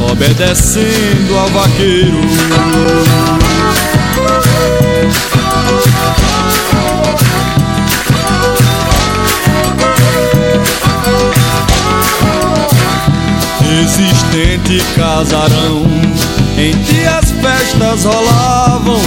obedecendo 0.00 1.36
ao 1.36 1.48
vaqueiro. 1.48 2.20
Resistente 14.38 14.80
casarão, 14.94 15.82
em 16.56 16.72
que 16.84 17.04
as 17.06 17.28
festas 17.32 18.04
rolavam, 18.04 19.00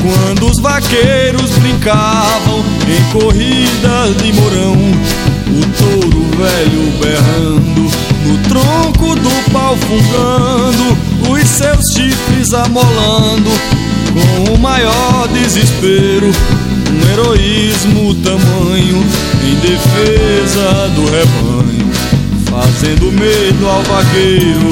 quando 0.00 0.46
os 0.46 0.58
vaqueiros 0.58 1.50
brincavam 1.58 2.64
em 2.88 3.12
corridas 3.12 4.16
de 4.22 4.32
morão, 4.32 4.76
o 5.48 5.60
touro 5.76 6.24
velho 6.34 6.92
berrando, 6.98 7.90
no 8.24 8.38
tronco 8.48 9.14
do 9.16 9.50
pau 9.52 9.76
fungando, 9.76 10.96
os 11.30 11.46
seus 11.46 11.84
chifres 11.94 12.54
amolando, 12.54 13.50
com 14.14 14.54
o 14.54 14.58
maior 14.58 15.28
desespero, 15.28 16.30
um 16.90 17.12
heroísmo 17.12 18.14
tamanho 18.14 19.04
em 19.44 19.54
defesa 19.56 20.88
do 20.94 21.04
rebanho, 21.04 21.69
fazendo 22.80 23.12
medo 23.12 23.68
ao 23.68 23.82
vaqueiro. 23.82 24.70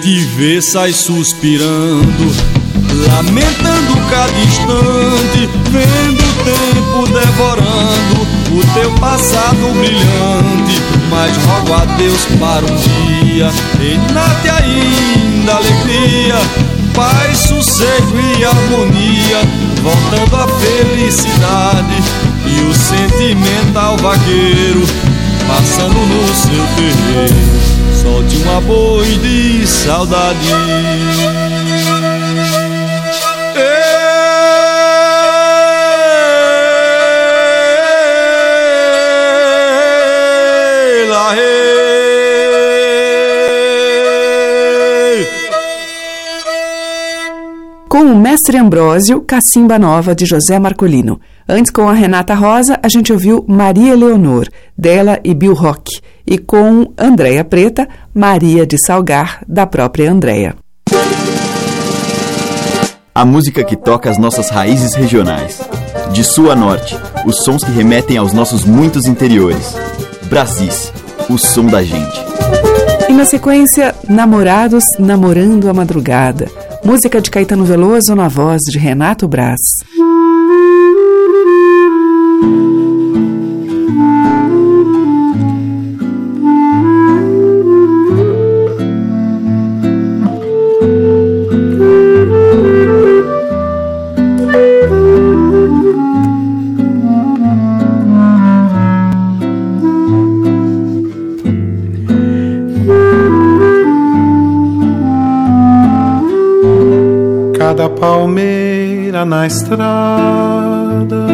Te 0.00 0.24
vê 0.36 0.60
sai 0.60 0.92
suspirando, 0.92 2.32
lamentando 3.06 3.96
cada 4.10 4.38
instante, 4.40 5.48
vendo 5.70 6.22
o 6.22 6.34
tempo 6.44 7.12
devorando 7.12 8.26
o 8.52 8.74
teu 8.74 8.90
passado 8.92 9.72
brilhante. 9.74 10.80
Mas 11.10 11.36
rogo 11.36 11.74
a 11.74 11.84
Deus 11.96 12.24
para 12.38 12.64
um 12.64 12.76
dia, 12.76 13.50
reinate 13.78 14.48
ainda 14.48 15.54
alegria, 15.54 16.36
paz, 16.94 17.38
sossego 17.38 18.18
e 18.38 18.44
harmonia, 18.44 19.40
voltando 19.82 20.36
a 20.36 20.48
felicidade 20.48 22.02
e 22.46 22.60
o 22.62 22.74
sentimental 22.74 23.96
vaqueiro 23.98 24.84
passando 25.46 25.94
no 25.94 26.34
seu 26.34 26.66
terreiro. 26.76 27.73
Solte 28.04 28.36
uma 28.36 28.60
boi 28.60 29.16
de 29.16 29.66
saudade. 29.66 30.50
Mestre 48.24 48.56
Ambrósio, 48.56 49.20
Cacimba 49.20 49.78
Nova, 49.78 50.14
de 50.14 50.24
José 50.24 50.58
Marcolino. 50.58 51.20
Antes, 51.46 51.70
com 51.70 51.86
a 51.86 51.92
Renata 51.92 52.32
Rosa, 52.32 52.80
a 52.82 52.88
gente 52.88 53.12
ouviu 53.12 53.44
Maria 53.46 53.94
Leonor, 53.94 54.48
dela 54.78 55.20
e 55.22 55.34
Bill 55.34 55.52
Rock. 55.52 56.00
E 56.26 56.38
com 56.38 56.90
Andréia 56.96 57.44
Preta, 57.44 57.86
Maria 58.14 58.66
de 58.66 58.78
Salgar, 58.82 59.42
da 59.46 59.66
própria 59.66 60.10
Andréia. 60.10 60.54
A 63.14 63.26
música 63.26 63.62
que 63.62 63.76
toca 63.76 64.08
as 64.08 64.16
nossas 64.16 64.48
raízes 64.48 64.94
regionais. 64.94 65.60
De 66.10 66.24
sul 66.24 66.50
a 66.50 66.56
norte, 66.56 66.96
os 67.26 67.44
sons 67.44 67.62
que 67.62 67.72
remetem 67.72 68.16
aos 68.16 68.32
nossos 68.32 68.64
muitos 68.64 69.04
interiores. 69.04 69.76
Brasis, 70.30 70.90
o 71.28 71.36
som 71.36 71.66
da 71.66 71.82
gente. 71.82 72.18
E 73.06 73.12
na 73.12 73.26
sequência, 73.26 73.94
Namorados 74.08 74.84
Namorando 74.98 75.68
a 75.68 75.74
Madrugada. 75.74 76.63
Música 76.84 77.18
de 77.18 77.30
Caetano 77.30 77.64
Veloso 77.64 78.14
na 78.14 78.28
voz 78.28 78.60
de 78.70 78.78
Renato 78.78 79.26
Braz. 79.26 79.58
Cada 107.76 107.88
palmeira 107.88 109.24
na 109.24 109.48
estrada 109.48 111.26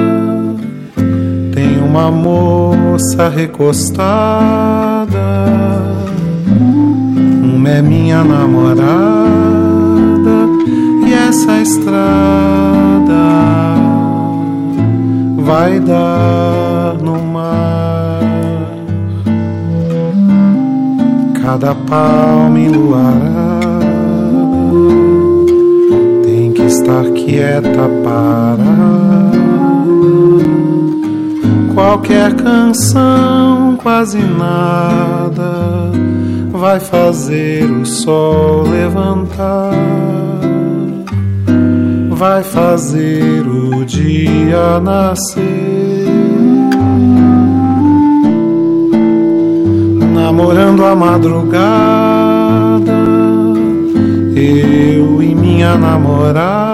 tem 1.52 1.78
uma 1.82 2.10
moça 2.10 3.28
recostada. 3.28 3.90
Uma 7.44 7.68
é 7.68 7.82
minha 7.82 8.24
namorada 8.24 8.88
e 11.06 11.12
essa 11.12 11.60
estrada 11.60 12.00
vai 15.36 15.78
dar 15.78 16.94
no 17.02 17.22
mar. 17.22 18.22
Cada 21.42 21.74
palma 21.74 22.58
enluarada 22.58 23.49
estar 26.90 27.04
quieta 27.12 27.88
parada. 28.02 28.70
Qualquer 31.72 32.34
canção, 32.34 33.76
quase 33.76 34.18
nada, 34.18 35.90
vai 36.50 36.80
fazer 36.80 37.64
o 37.70 37.86
sol 37.86 38.64
levantar. 38.64 39.70
Vai 42.10 42.42
fazer 42.42 43.46
o 43.46 43.84
dia 43.84 44.80
nascer. 44.80 45.46
Namorando 50.12 50.84
a 50.84 50.94
madrugada, 50.94 52.19
eu 54.40 55.22
e 55.22 55.34
minha 55.34 55.76
namorada. 55.76 56.70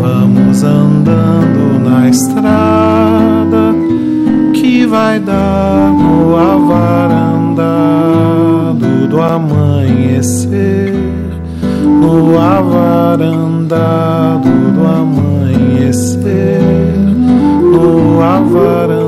Vamos 0.00 0.62
andando 0.62 1.80
na 1.82 2.08
estrada 2.08 3.74
que 4.52 4.86
vai 4.86 5.18
dar 5.18 5.92
no 5.92 6.36
avarandado 6.36 7.64
do 9.08 9.20
amanhecer, 9.20 10.94
no 11.82 12.38
avarandado 12.38 14.48
do 14.72 14.86
amanhecer, 14.86 16.60
no 17.62 18.22
avarandado 18.22 19.03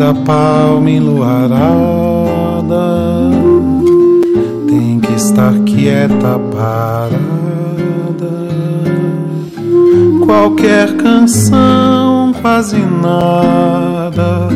cada 0.00 0.14
palma 0.14 0.90
enluarada 0.90 1.44
tem 4.66 4.98
que 4.98 5.12
estar 5.12 5.52
quieta, 5.66 6.40
parada. 6.56 7.20
Qualquer 10.24 10.96
canção, 10.96 12.32
quase 12.40 12.78
nada, 12.78 14.48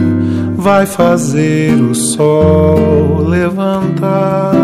vai 0.57 0.87
fazer 0.87 1.74
o 1.74 1.94
sol 1.94 3.18
levantar, 3.28 4.54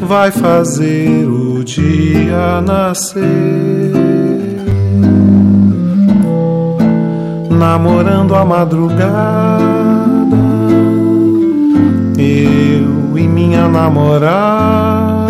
vai 0.00 0.32
fazer 0.32 1.28
o 1.28 1.62
dia 1.62 2.60
nascer. 2.60 3.85
Namorando 7.56 8.34
a 8.34 8.44
madrugada. 8.44 9.06
Eu 12.18 13.18
e 13.18 13.26
minha 13.26 13.68
namorada 13.68 15.26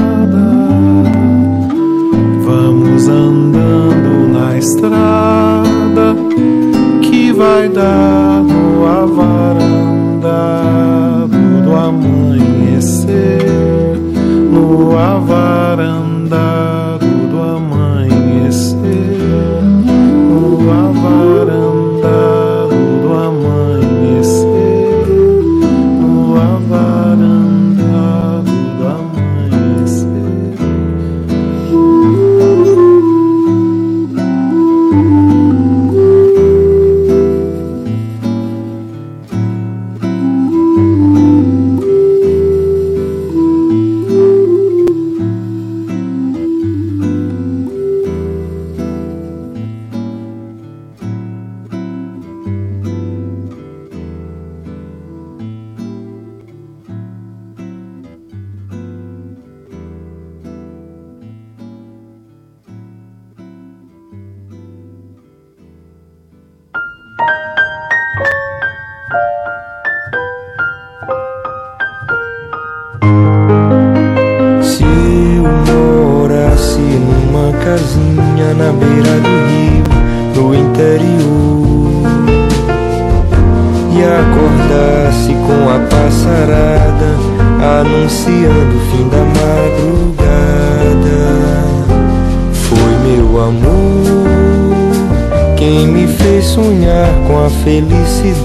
vamos 2.45 3.09
andando 3.09 4.33
na 4.33 4.59
estrada 4.59 6.15
que 7.03 7.33
vai 7.33 7.69
dar 7.69 8.43
a 8.87 9.07
varanda 9.07 10.47
do 11.65 11.75
amanhecer 11.75 13.41
no 14.51 14.97
varanda 15.27 16.06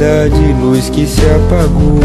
felicidade, 0.02 0.56
luz 0.60 0.90
que 0.90 1.06
se 1.06 1.22
apagou. 1.22 2.00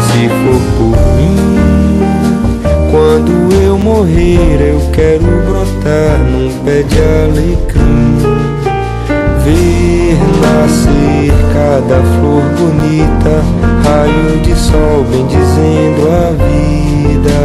Se 0.00 0.28
for 0.28 0.60
por 0.78 0.96
mim, 1.16 2.00
quando 2.90 3.52
eu 3.62 3.78
morrer, 3.78 4.60
eu 4.60 4.80
quero 4.92 5.24
brotar 5.46 6.18
num 6.30 6.50
pé 6.64 6.82
de 6.82 6.98
alecrim. 6.98 8.18
Ver 9.44 10.16
nascer 10.40 11.32
cada 11.52 12.00
flor 12.00 12.42
bonita, 12.56 13.42
raio 13.84 14.40
de 14.42 14.54
sol 14.54 15.04
bendizendo 15.10 16.08
a 16.08 16.30
vida. 16.30 17.40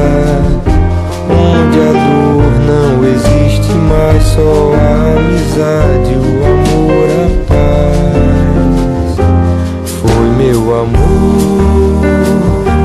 Onde 1.29 1.79
a 1.79 1.91
dor 1.91 2.51
não 2.65 3.03
existe 3.03 3.73
mais, 3.73 4.23
só 4.23 4.71
a 4.73 5.17
amizade, 5.17 6.13
o 6.15 6.45
amor, 6.45 7.07
a 7.09 7.26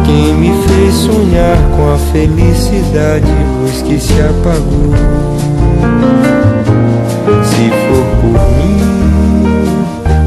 quem 0.05 0.35
me 0.35 0.51
fez 0.67 0.95
sonhar 0.95 1.57
com 1.77 1.95
a 1.95 1.99
felicidade, 2.13 3.27
luz 3.61 3.83
que 3.83 3.99
se 3.99 4.21
apagou. 4.21 4.93
Se 7.45 7.71
for 7.71 8.07
por 8.21 8.39
mim, 8.57 8.83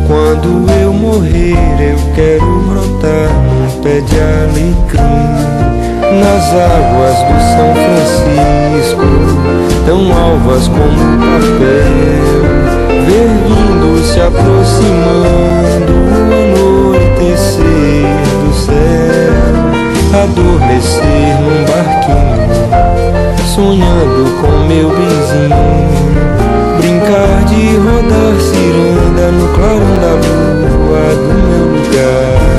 quando 0.08 0.72
eu 0.82 0.94
morrer, 0.94 1.56
eu 1.80 2.00
quero 2.16 2.60
brotar 2.68 3.30
num 3.44 3.82
pé 3.82 4.02
de 4.02 4.20
alecrim. 4.20 5.36
Nas 6.20 6.46
águas 6.54 7.18
do 7.28 7.38
São 7.56 7.72
Francisco, 7.76 9.10
tão 9.86 10.02
alvas 10.18 10.68
como 10.68 10.86
o 10.86 11.18
papel, 11.20 11.96
ver 13.06 13.30
vindo 13.48 14.04
se 14.06 14.20
aproximando 14.22 15.85
céu, 18.66 20.24
adormecer 20.24 21.38
num 21.42 21.62
barquinho, 21.66 22.56
sonhando 23.54 24.24
com 24.42 24.54
meu 24.68 24.90
benzinho, 24.90 25.66
brincar 26.78 27.46
de 27.46 27.78
rodar 27.78 28.36
ciranda 28.42 29.32
no 29.32 29.48
clarão 29.54 29.96
da 30.02 30.14
lua 30.26 31.06
do 31.16 31.34
meu 31.48 31.66
lugar. 31.76 32.55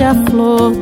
A 0.00 0.14
flor 0.26 0.77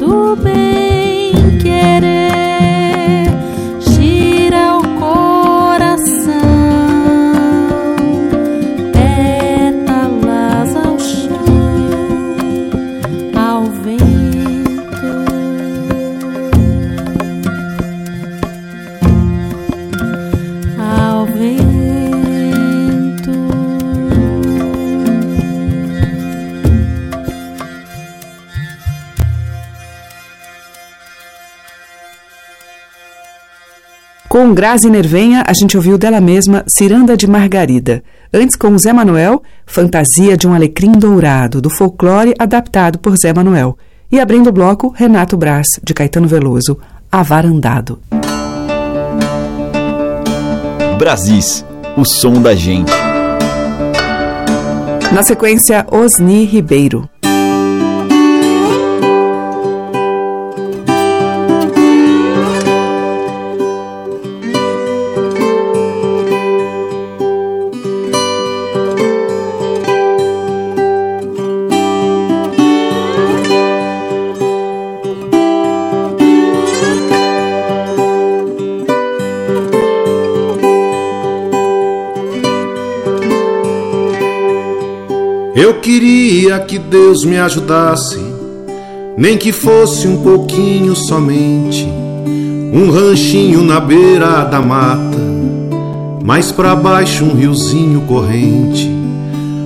Grazi 34.57 34.89
Nervenha, 34.89 35.45
a 35.47 35.53
gente 35.53 35.77
ouviu 35.77 35.99
dela 35.99 36.19
mesma 36.19 36.65
Ciranda 36.67 37.15
de 37.15 37.27
Margarida. 37.27 38.03
Antes, 38.33 38.57
com 38.57 38.79
Zé 38.79 38.91
Manuel, 38.91 39.43
Fantasia 39.67 40.35
de 40.35 40.49
um 40.49 40.55
Alecrim 40.55 40.93
Dourado, 40.93 41.61
do 41.61 41.69
folclore 41.69 42.33
adaptado 42.39 42.99
por 42.99 43.15
Zé 43.19 43.35
Manuel. 43.35 43.77
E 44.11 44.19
abrindo 44.19 44.49
o 44.49 44.53
bloco, 44.53 44.89
Renato 44.97 45.37
Brás, 45.37 45.67
de 45.85 45.93
Caetano 45.93 46.27
Veloso, 46.27 46.79
Avarandado. 47.13 47.99
Brasis, 50.99 51.63
o 51.95 52.07
som 52.07 52.41
da 52.41 52.55
gente. 52.55 52.91
Na 55.13 55.23
sequência, 55.23 55.87
Osni 55.91 56.47
Ribeiro. 56.47 57.07
Eu 85.57 85.81
queria 85.81 86.59
que 86.59 86.79
Deus 86.79 87.25
me 87.25 87.39
ajudasse, 87.39 88.21
nem 89.17 89.39
que 89.39 89.53
fosse 89.53 90.07
um 90.07 90.23
pouquinho 90.23 90.95
somente. 90.95 91.89
Um 92.75 92.91
ranchinho 92.91 93.63
na 93.63 93.81
beira 93.81 94.45
da 94.45 94.61
mata, 94.61 95.17
mais 96.23 96.53
pra 96.53 96.77
baixo 96.77 97.25
um 97.25 97.35
riozinho 97.35 98.03
corrente. 98.03 98.87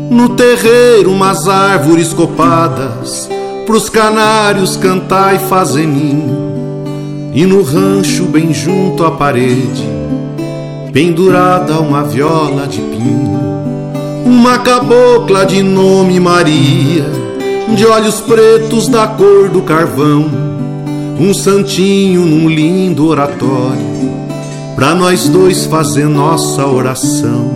No 0.09 0.29
terreiro 0.37 1.11
umas 1.11 1.49
árvores 1.49 2.13
copadas, 2.13 3.29
pros 3.67 3.89
canários 3.89 4.77
cantar 4.77 5.35
e 5.35 5.41
fazer 5.41 5.89
ninho. 5.89 7.33
E 7.35 7.45
no 7.45 7.65
rancho 7.65 8.27
bem 8.27 8.55
junto 8.55 9.05
à 9.05 9.11
parede, 9.11 9.89
pendurada 10.93 11.81
uma 11.81 12.05
viola 12.05 12.69
de 12.69 12.79
pinho. 12.79 13.40
Uma 14.41 14.59
cabocla 14.59 15.45
de 15.45 15.63
nome 15.63 16.19
Maria, 16.19 17.05
de 17.77 17.85
olhos 17.85 18.23
pretos 18.23 18.89
da 18.89 19.07
cor 19.07 19.51
do 19.51 19.61
carvão, 19.61 20.31
um 21.21 21.35
santinho 21.35 22.25
num 22.25 22.49
lindo 22.49 23.07
oratório, 23.07 24.11
pra 24.75 24.95
nós 24.95 25.29
dois 25.29 25.67
fazer 25.67 26.07
nossa 26.07 26.67
oração. 26.67 27.51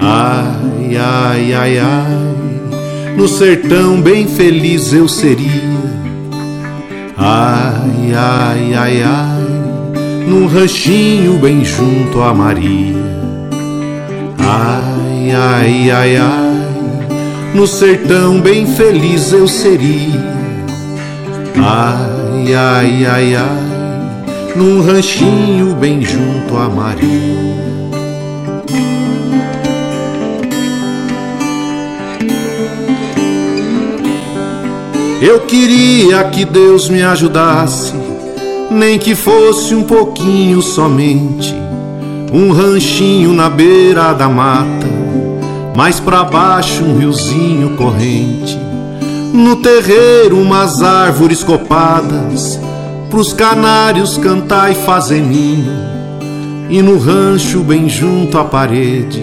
Ai, 0.00 0.96
ai, 0.96 1.54
ai, 1.54 1.78
ai, 1.78 3.14
no 3.16 3.28
sertão 3.28 4.00
bem 4.00 4.26
feliz 4.26 4.92
eu 4.92 5.06
seria. 5.06 5.46
Ai, 7.16 8.12
ai, 8.16 8.74
ai, 8.74 9.02
ai, 9.04 10.26
num 10.26 10.48
ranchinho 10.48 11.38
bem 11.38 11.64
junto 11.64 12.20
a 12.20 12.34
Maria. 12.34 13.00
Ai, 14.40 14.91
ai, 15.30 15.90
ai, 15.90 16.16
ai, 16.16 17.52
no 17.54 17.66
sertão 17.66 18.40
bem 18.40 18.66
feliz 18.66 19.32
eu 19.32 19.46
seria. 19.46 20.20
Ai, 21.56 22.54
ai, 22.54 23.06
ai, 23.06 23.36
ai, 23.36 24.52
num 24.56 24.82
ranchinho 24.82 25.74
bem 25.76 26.02
junto 26.02 26.56
a 26.56 26.68
Maria. 26.68 27.62
Eu 35.22 35.42
queria 35.42 36.24
que 36.24 36.44
Deus 36.44 36.88
me 36.88 37.00
ajudasse, 37.00 37.94
nem 38.68 38.98
que 38.98 39.14
fosse 39.14 39.72
um 39.72 39.84
pouquinho 39.84 40.60
somente. 40.60 41.54
Um 42.32 42.50
ranchinho 42.50 43.32
na 43.32 43.48
beira 43.48 44.12
da 44.14 44.28
mata, 44.28 44.91
mais 45.74 45.98
pra 45.98 46.24
baixo 46.24 46.84
um 46.84 46.98
riozinho 46.98 47.76
corrente. 47.76 48.58
No 49.32 49.56
terreiro 49.56 50.38
umas 50.38 50.82
árvores 50.82 51.42
copadas, 51.42 52.60
pros 53.10 53.32
canários 53.32 54.18
cantar 54.18 54.70
e 54.70 54.74
fazer 54.74 55.20
ninho. 55.20 55.72
E 56.68 56.80
no 56.82 56.98
rancho 56.98 57.60
bem 57.60 57.88
junto 57.88 58.38
à 58.38 58.44
parede, 58.44 59.22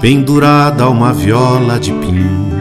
pendurada 0.00 0.88
uma 0.88 1.12
viola 1.12 1.78
de 1.78 1.92
pinho. 1.92 2.55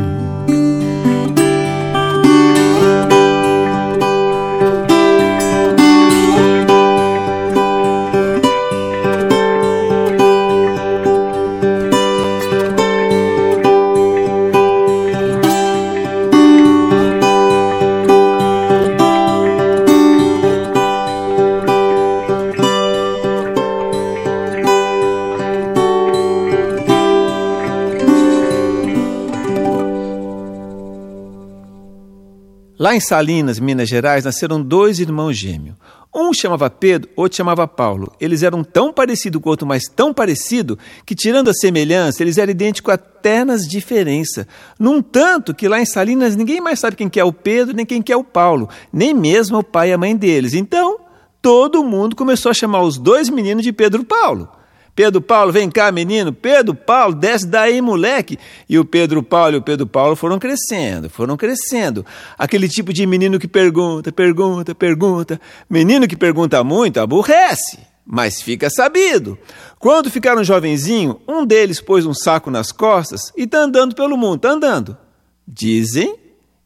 Lá 32.86 32.96
em 32.96 33.00
Salinas, 33.00 33.60
Minas 33.60 33.90
Gerais, 33.90 34.26
nasceram 34.26 34.62
dois 34.62 35.00
irmãos 35.00 35.36
gêmeos. 35.36 35.76
Um 36.14 36.32
chamava 36.32 36.70
Pedro, 36.70 37.10
outro 37.16 37.36
chamava 37.36 37.68
Paulo. 37.68 38.14
Eles 38.22 38.44
eram 38.44 38.64
tão 38.64 38.94
parecidos 38.94 39.42
com 39.42 39.50
o 39.50 39.52
outro, 39.52 39.66
mas 39.66 39.86
tão 39.86 40.14
parecido, 40.14 40.78
que 41.04 41.16
tirando 41.16 41.50
a 41.50 41.54
semelhança, 41.56 42.22
eles 42.22 42.38
eram 42.38 42.52
idênticos 42.52 42.94
até 42.94 43.44
nas 43.44 43.68
diferenças. 43.68 44.46
Num 44.78 45.02
tanto 45.02 45.52
que 45.52 45.68
lá 45.68 45.82
em 45.82 45.86
Salinas 45.88 46.36
ninguém 46.36 46.62
mais 46.62 46.80
sabe 46.80 46.96
quem 46.96 47.10
que 47.10 47.20
é 47.20 47.24
o 47.24 47.34
Pedro, 47.34 47.76
nem 47.76 47.88
quem 47.88 48.04
que 48.04 48.14
é 48.14 48.16
o 48.16 48.24
Paulo, 48.24 48.70
nem 48.94 49.16
mesmo 49.16 49.58
o 49.58 49.64
pai 49.64 49.90
e 49.90 49.94
a 49.94 49.98
mãe 49.98 50.16
deles. 50.16 50.54
Então, 50.54 51.00
todo 51.42 51.84
mundo 51.84 52.16
começou 52.16 52.52
a 52.52 52.54
chamar 52.54 52.84
os 52.84 53.00
dois 53.00 53.32
meninos 53.32 53.64
de 53.64 53.74
Pedro 53.74 54.04
e 54.04 54.06
Paulo. 54.06 54.48
Pedro 54.96 55.22
Paulo, 55.22 55.52
vem 55.52 55.70
cá, 55.70 55.92
menino. 55.92 56.32
Pedro 56.32 56.74
Paulo, 56.74 57.14
desce 57.14 57.46
daí, 57.46 57.82
moleque. 57.82 58.40
E 58.68 58.80
o 58.80 58.86
Pedro 58.86 59.22
Paulo 59.22 59.56
e 59.56 59.58
o 59.58 59.62
Pedro 59.62 59.86
Paulo 59.86 60.16
foram 60.16 60.40
crescendo, 60.40 61.10
foram 61.10 61.36
crescendo. 61.36 62.06
Aquele 62.38 62.70
tipo 62.70 62.94
de 62.94 63.06
menino 63.06 63.38
que 63.38 63.48
pergunta, 63.48 64.10
pergunta, 64.12 64.74
pergunta. 64.74 65.42
Menino 65.70 66.08
que 66.08 66.16
pergunta 66.16 66.64
muito 66.64 67.02
aborrece, 67.02 67.78
mas 68.06 68.42
fica 68.42 68.70
sabido. 68.70 69.38
Quando 69.78 70.10
ficaram 70.10 70.46
jovenzinho, 70.46 71.20
um 71.28 71.46
deles 71.46 71.82
pôs 71.82 72.06
um 72.06 72.14
saco 72.14 72.50
nas 72.50 72.72
costas 72.72 73.34
e 73.36 73.46
tá 73.46 73.60
andando 73.60 73.94
pelo 73.96 74.16
mundo, 74.16 74.40
tá 74.40 74.52
andando. 74.52 74.98
Dizem 75.46 76.16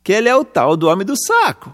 que 0.04 0.14
ele 0.14 0.30
é 0.30 0.36
o 0.36 0.46
tal 0.46 0.78
do 0.78 0.88
homem 0.88 1.06
do 1.06 1.16
saco. 1.18 1.74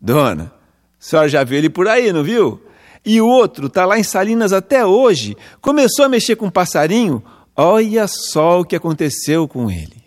Dona, 0.00 0.44
a 0.44 1.04
senhora 1.04 1.28
já 1.28 1.42
viu 1.42 1.58
ele 1.58 1.68
por 1.68 1.88
aí, 1.88 2.12
não 2.12 2.22
viu? 2.22 2.62
E 3.04 3.20
o 3.20 3.26
outro 3.26 3.66
está 3.66 3.86
lá 3.86 3.98
em 3.98 4.02
Salinas 4.02 4.52
até 4.52 4.84
hoje, 4.84 5.36
começou 5.60 6.04
a 6.04 6.08
mexer 6.08 6.36
com 6.36 6.46
um 6.46 6.50
passarinho, 6.50 7.22
olha 7.56 8.06
só 8.06 8.60
o 8.60 8.64
que 8.64 8.76
aconteceu 8.76 9.48
com 9.48 9.70
ele. 9.70 10.00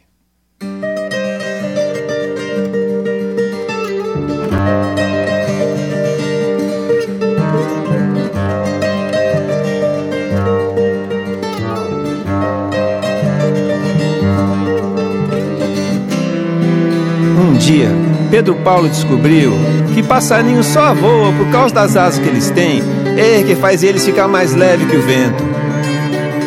Um 17.39 17.57
dia, 17.57 17.89
Pedro 18.29 18.55
Paulo 18.63 18.87
descobriu 18.87 19.51
que 19.93 20.03
passarinho 20.03 20.63
só 20.63 20.93
voa 20.93 21.31
por 21.33 21.49
causa 21.51 21.73
das 21.73 21.95
asas 21.95 22.19
que 22.19 22.27
eles 22.27 22.49
têm, 22.49 22.83
é 23.17 23.43
que 23.43 23.55
faz 23.55 23.83
eles 23.83 24.03
ficar 24.03 24.27
mais 24.27 24.53
leve 24.53 24.85
que 24.85 24.97
o 24.97 25.01
vento. 25.01 25.43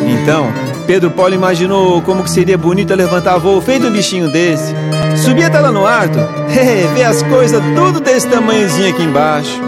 Então, 0.05 0.51
Pedro 0.85 1.11
Paulo 1.11 1.33
imaginou 1.33 2.01
como 2.01 2.23
que 2.23 2.29
seria 2.29 2.57
bonito 2.57 2.93
levantar 2.93 3.37
voo 3.37 3.61
feito 3.61 3.87
um 3.87 3.91
bichinho 3.91 4.29
desse. 4.29 4.73
Subir 5.17 5.43
até 5.43 5.59
lá 5.59 5.71
no 5.71 5.85
alto, 5.85 6.19
é, 6.55 6.87
ver 6.93 7.03
as 7.03 7.21
coisas 7.23 7.61
tudo 7.75 7.99
desse 7.99 8.27
tamanhozinho 8.27 8.89
aqui 8.89 9.03
embaixo. 9.03 9.61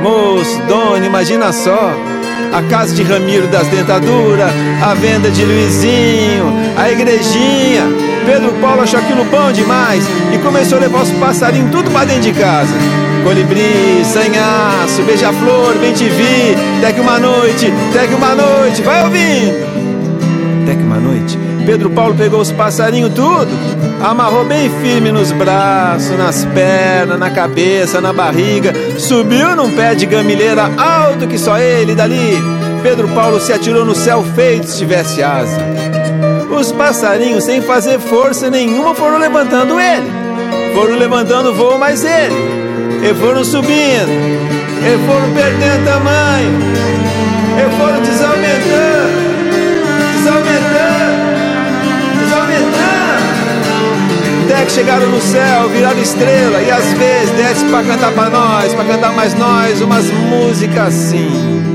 Moço, 0.00 0.60
dona, 0.68 1.04
imagina 1.04 1.52
só. 1.52 1.92
A 2.52 2.62
casa 2.62 2.94
de 2.94 3.04
Ramiro 3.04 3.46
das 3.46 3.66
Dentaduras, 3.68 4.50
a 4.82 4.92
venda 4.94 5.30
de 5.30 5.44
Luizinho, 5.44 6.52
a 6.76 6.90
igrejinha, 6.90 7.84
Pedro 8.26 8.52
Paulo 8.60 8.82
achou 8.82 8.98
aquilo 8.98 9.24
bom 9.24 9.52
demais 9.52 10.04
e 10.34 10.38
começou 10.38 10.78
a 10.78 10.80
levar 10.80 11.02
os 11.02 11.10
passarinhos 11.12 11.70
tudo 11.70 11.90
pra 11.90 12.04
dentro 12.04 12.22
de 12.22 12.32
casa. 12.32 12.74
Colibri, 13.24 14.04
sanhaço, 14.04 15.02
beija-flor, 15.02 15.74
bem 15.78 15.92
te 15.92 16.04
vi, 16.04 16.56
que 16.94 17.00
uma 17.00 17.18
noite, 17.18 17.66
que 18.08 18.14
uma 18.14 18.34
noite, 18.34 18.82
vai 18.82 19.04
ouvindo. 19.04 19.70
Que 20.66 20.82
uma 20.82 20.96
noite, 20.96 21.38
Pedro 21.66 21.90
Paulo 21.90 22.14
pegou 22.14 22.40
os 22.40 22.50
passarinhos 22.52 23.12
tudo, 23.12 23.48
amarrou 24.02 24.44
bem 24.44 24.70
firme 24.80 25.12
nos 25.12 25.32
braços, 25.32 26.16
nas 26.16 26.44
pernas, 26.46 27.18
na 27.18 27.30
cabeça, 27.30 28.00
na 28.00 28.12
barriga, 28.12 28.72
subiu 28.98 29.54
num 29.54 29.70
pé 29.74 29.94
de 29.94 30.06
gamileira 30.06 30.70
alto 30.78 31.26
que 31.26 31.38
só 31.38 31.58
ele 31.58 31.94
dali. 31.94 32.38
Pedro 32.82 33.08
Paulo 33.08 33.38
se 33.40 33.52
atirou 33.52 33.84
no 33.84 33.94
céu 33.94 34.24
feito 34.34 34.66
se 34.66 34.78
tivesse 34.78 35.22
asa. 35.22 35.58
Os 36.50 36.72
passarinhos, 36.72 37.44
sem 37.44 37.60
fazer 37.60 37.98
força 37.98 38.50
nenhuma, 38.50 38.94
foram 38.94 39.18
levantando 39.18 39.78
ele. 39.78 40.10
Foram 40.74 40.96
levantando 40.96 41.50
o 41.50 41.54
voo 41.54 41.78
mais 41.78 42.04
ele. 42.04 42.59
E 43.02 43.14
foram 43.14 43.44
subindo. 43.44 44.12
E 44.82 44.98
foram 45.06 45.32
perdendo 45.34 45.84
tamanho. 45.84 46.60
E 47.56 47.62
foram 47.76 48.00
desaumentando. 48.02 49.30
Desaumentando. 50.16 51.20
Desaumentando. 52.20 52.90
Até 54.44 54.64
que 54.64 54.72
chegaram 54.72 55.06
no 55.08 55.20
céu, 55.20 55.68
viraram 55.70 56.00
estrela. 56.00 56.60
E 56.60 56.70
às 56.70 56.92
vezes 56.92 57.30
desce 57.36 57.64
pra 57.66 57.82
cantar 57.82 58.12
pra 58.12 58.28
nós, 58.28 58.74
pra 58.74 58.84
cantar 58.84 59.12
mais 59.12 59.34
nós, 59.34 59.80
umas 59.80 60.10
músicas 60.10 60.88
assim. 60.88 61.69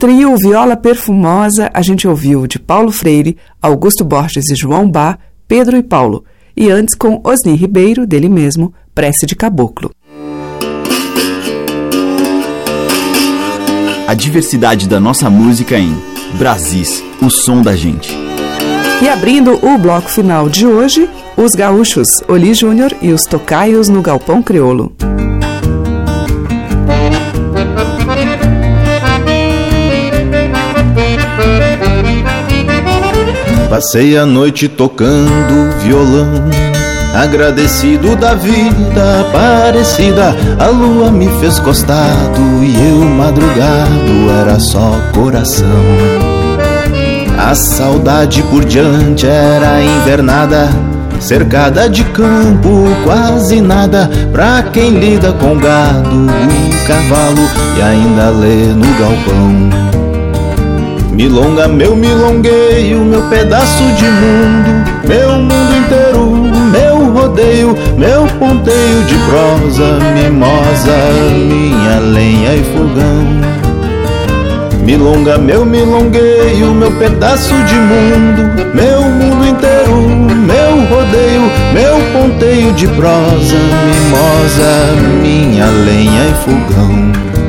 Trio 0.00 0.34
Viola 0.34 0.78
Perfumosa, 0.78 1.70
a 1.74 1.82
gente 1.82 2.08
ouviu 2.08 2.46
de 2.46 2.58
Paulo 2.58 2.90
Freire, 2.90 3.36
Augusto 3.60 4.02
Borges 4.02 4.48
e 4.50 4.56
João 4.56 4.90
Bá, 4.90 5.18
Pedro 5.46 5.76
e 5.76 5.82
Paulo, 5.82 6.24
e 6.56 6.70
antes 6.70 6.94
com 6.94 7.20
Osni 7.22 7.54
Ribeiro, 7.54 8.06
dele 8.06 8.30
mesmo, 8.30 8.72
Prece 8.94 9.26
de 9.26 9.36
Caboclo. 9.36 9.90
A 14.08 14.14
diversidade 14.14 14.88
da 14.88 14.98
nossa 14.98 15.28
música 15.28 15.78
em 15.78 15.94
Brasis, 16.38 17.04
o 17.20 17.28
som 17.28 17.60
da 17.60 17.76
gente. 17.76 18.16
E 19.02 19.08
abrindo 19.08 19.52
o 19.62 19.76
bloco 19.76 20.08
final 20.08 20.48
de 20.48 20.66
hoje, 20.66 21.10
os 21.36 21.54
gaúchos 21.54 22.08
Oli 22.26 22.54
Júnior 22.54 22.90
e 23.02 23.12
os 23.12 23.24
tocaios 23.24 23.90
no 23.90 24.00
Galpão 24.00 24.42
Criolo. 24.42 24.96
Passei 33.80 34.14
a 34.18 34.26
noite 34.26 34.68
tocando 34.68 35.74
violão, 35.82 36.28
agradecido 37.14 38.14
da 38.14 38.34
vida 38.34 39.26
parecida. 39.32 40.36
A 40.58 40.66
lua 40.66 41.10
me 41.10 41.26
fez 41.40 41.58
costado 41.58 42.42
e 42.62 42.74
eu 42.90 42.98
madrugado 43.06 44.30
era 44.38 44.60
só 44.60 45.00
coração. 45.14 45.66
A 47.38 47.54
saudade 47.54 48.42
por 48.50 48.66
diante 48.66 49.26
era 49.26 49.82
invernada, 49.82 50.68
cercada 51.18 51.88
de 51.88 52.04
campo, 52.04 52.84
quase 53.02 53.62
nada. 53.62 54.10
Pra 54.30 54.62
quem 54.62 54.90
lida 54.90 55.32
com 55.32 55.56
gado, 55.56 56.26
o 56.26 56.86
cavalo 56.86 57.48
e 57.78 57.80
ainda 57.80 58.28
lê 58.28 58.74
no 58.74 58.98
galpão. 58.98 59.89
Milonga, 61.20 61.68
meu 61.68 61.94
milongueio, 61.94 63.04
meu 63.04 63.20
pedaço 63.28 63.82
de 63.98 64.06
mundo, 64.06 64.90
meu 65.06 65.32
mundo 65.32 65.76
inteiro, 65.76 66.30
meu 66.72 67.12
rodeio, 67.12 67.76
meu 67.98 68.26
ponteio 68.38 69.02
de 69.04 69.16
prosa, 69.28 69.98
mimosa, 70.14 70.96
minha 71.46 71.98
lenha 72.00 72.54
e 72.54 72.64
fogão. 72.64 73.26
Milonga, 74.82 75.36
meu 75.36 75.66
milongueio, 75.66 76.72
meu 76.72 76.90
pedaço 76.92 77.52
de 77.64 77.74
mundo, 77.74 78.74
meu 78.74 79.02
mundo 79.02 79.46
inteiro, 79.46 80.00
meu 80.00 80.86
rodeio, 80.86 81.50
meu 81.74 82.00
ponteio 82.14 82.72
de 82.72 82.88
prosa, 82.88 83.58
mimosa, 83.84 84.96
minha 85.22 85.66
lenha 85.66 86.30
e 86.30 86.34
fogão. 86.46 87.39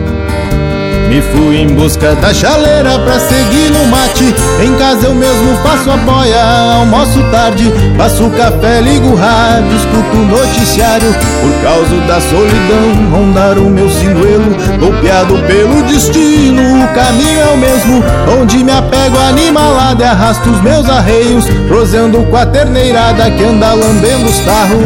Me 1.12 1.22
fui 1.22 1.58
em 1.58 1.68
busca 1.68 2.16
da 2.16 2.34
chaleira 2.34 2.98
pra 3.00 3.20
seguir 3.20 3.70
no 3.70 3.86
mate. 3.88 4.34
Em 4.64 4.74
casa 4.76 5.08
eu 5.08 5.14
mesmo 5.14 5.58
faço 5.58 5.92
a 5.92 5.98
boia, 5.98 6.42
almoço 6.78 7.22
tarde, 7.30 7.70
faço 7.98 8.30
café, 8.30 8.80
ligo 8.80 9.14
rádio, 9.16 9.76
escuto 9.76 10.16
o 10.16 10.26
noticiário. 10.28 11.14
Por 11.42 11.64
causa 11.64 11.98
da 12.08 12.22
solidão, 12.22 13.12
rondar 13.12 13.58
o 13.58 13.70
meu 13.70 13.90
sinuelo, 13.90 14.56
golpeado 14.80 15.38
pelo 15.40 15.84
destino. 15.84 16.82
O 16.82 16.88
caminho 16.96 17.40
é 17.42 17.48
o 17.48 17.58
mesmo, 17.58 18.04
onde 18.42 18.64
me 18.64 18.72
apego 18.72 19.18
animalado 19.18 20.02
e 20.02 20.06
arrasto 20.06 20.50
os 20.50 20.62
meus 20.62 20.90
arreios, 20.90 21.44
prosendo 21.68 22.26
com 22.30 22.38
a 22.38 22.46
terneirada 22.46 23.30
que 23.32 23.44
anda 23.44 23.74
lambendo 23.74 24.30
os 24.30 24.40
tarros, 24.40 24.80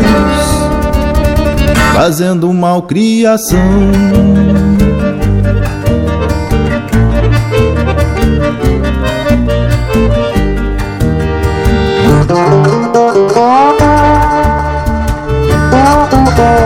fazendo 1.94 2.52
malcriação. 2.52 4.35
Thank 12.06 12.30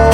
you. 0.04 0.09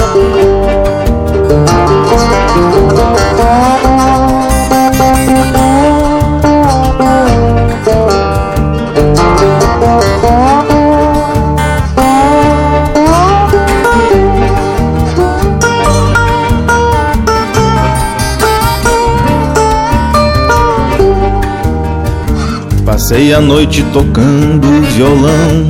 Passei 23.16 23.34
a 23.34 23.40
noite 23.40 23.82
tocando 23.94 24.68
violão, 24.92 25.70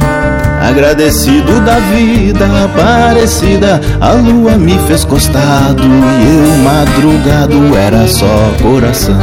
agradecido 0.67 1.61
da 1.61 1.75
vida 1.75 2.47
parecida. 2.75 3.79
A 4.01 4.13
lua 4.13 4.53
me 4.53 4.75
fez 4.87 5.05
costado 5.05 5.83
e 5.83 6.47
eu 6.47 6.57
madrugado 6.63 7.77
era 7.77 8.07
só 8.07 8.51
coração. 8.63 9.15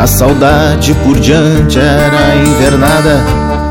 A 0.00 0.04
saudade 0.08 0.94
por 1.04 1.20
diante 1.20 1.78
era 1.78 2.34
invernada, 2.44 3.22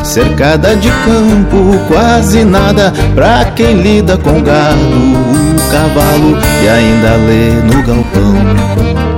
cercada 0.06 0.74
de 0.78 0.88
campo, 0.90 1.78
quase 1.90 2.46
nada 2.46 2.94
pra 3.14 3.44
quem 3.54 3.82
lida 3.82 4.16
com 4.16 4.42
gado, 4.42 4.78
o 4.78 5.72
cavalo 5.72 6.38
e 6.64 6.70
ainda 6.70 7.18
lê 7.18 7.50
no 7.66 7.84
galpão. 7.84 9.17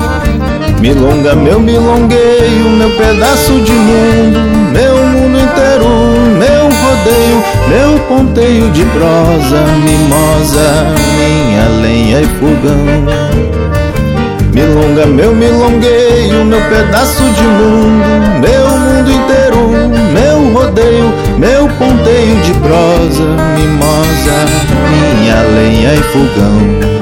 Milonga, 0.80 1.36
meu 1.36 1.60
milongueio, 1.60 2.70
meu 2.78 2.90
pedaço 2.92 3.52
de 3.52 3.72
mundo, 3.74 4.40
meu 4.72 4.96
mundo 5.08 5.38
inteiro, 5.38 5.90
meu 6.40 6.70
rodeio, 6.70 7.44
meu 7.68 8.00
ponteio 8.08 8.72
de 8.72 8.86
prosa, 8.86 9.62
mimosa, 9.84 10.86
minha 11.18 11.68
lenha 11.82 12.22
e 12.22 12.28
fogão. 12.40 12.86
Milonga, 14.54 15.06
meu 15.06 15.36
milongueio, 15.36 16.46
meu 16.46 16.62
pedaço 16.62 17.24
de 17.24 17.44
mundo, 17.44 18.40
meu 18.40 18.70
mundo 18.70 19.12
inteiro, 19.12 19.70
meu 20.14 20.54
rodeio, 20.54 21.14
meu 21.38 21.68
ponteio 21.78 22.36
de 22.38 22.54
prosa, 22.54 23.26
mimosa, 23.54 24.46
minha 24.90 25.42
lenha 25.44 25.94
e 25.94 26.04
fogão. 26.04 26.99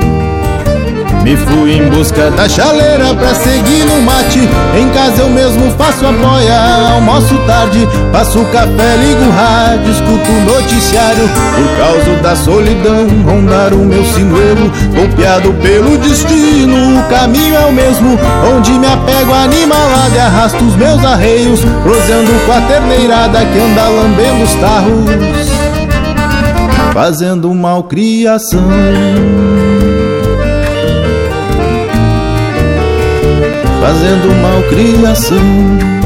Me 1.28 1.36
fui 1.36 1.74
em 1.74 1.90
busca 1.90 2.32
da 2.32 2.48
chaleira 2.48 3.14
pra 3.14 3.36
seguir 3.36 3.84
no 3.84 4.02
mate. 4.02 4.48
Em 4.80 4.90
casa 4.92 5.24
eu 5.24 5.30
mesmo 5.30 5.70
faço 5.72 6.06
a 6.06 6.12
boia, 6.14 6.94
almoço 6.94 7.36
tarde, 7.46 7.86
faço 8.14 8.46
café, 8.46 8.96
ligo 8.96 9.26
o 9.26 9.32
rádio, 9.32 9.92
escuto 9.92 10.32
o 10.32 10.46
noticiário. 10.46 11.30
Por 11.54 11.78
causa 11.78 12.22
da 12.22 12.34
solidão, 12.34 13.08
rondar 13.26 13.74
o 13.74 13.84
meu 13.84 14.06
sinuelo, 14.06 14.72
golpeado 14.96 15.52
pelo 15.56 15.98
destino. 15.98 16.98
O 16.98 17.04
caminho 17.10 17.56
é 17.56 17.66
o 17.66 17.74
mesmo, 17.74 18.18
onde 18.56 18.72
me 18.72 18.88
apego 18.88 19.34
animalado 19.34 20.16
e 20.16 20.20
arrasto 20.20 20.64
os 20.64 20.78
meus 20.78 21.04
arreios, 21.04 21.60
prosendo 21.84 22.46
com 22.46 22.54
a 22.54 22.62
terneirada 22.62 23.40
que 23.40 23.60
anda 23.60 23.84
lambendo 23.90 24.46
os 24.46 24.54
tarros, 24.62 25.06
fazendo 26.94 27.54
malcriação. 27.54 28.64
fazendo 33.88 34.28
malcriação. 34.42 35.97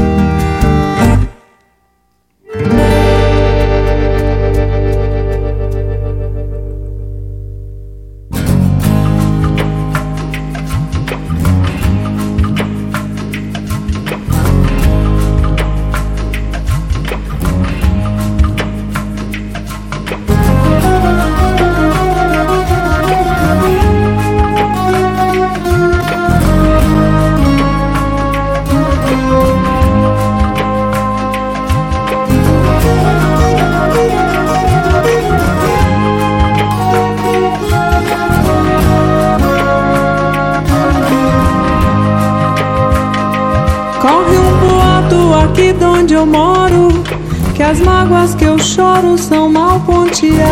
que 47.62 47.66
as 47.66 47.80
mágoas 47.80 48.34
que 48.34 48.44
eu 48.44 48.58
choro 48.58 49.16
são 49.16 49.48
mal 49.48 49.78
ponteadas. 49.86 50.42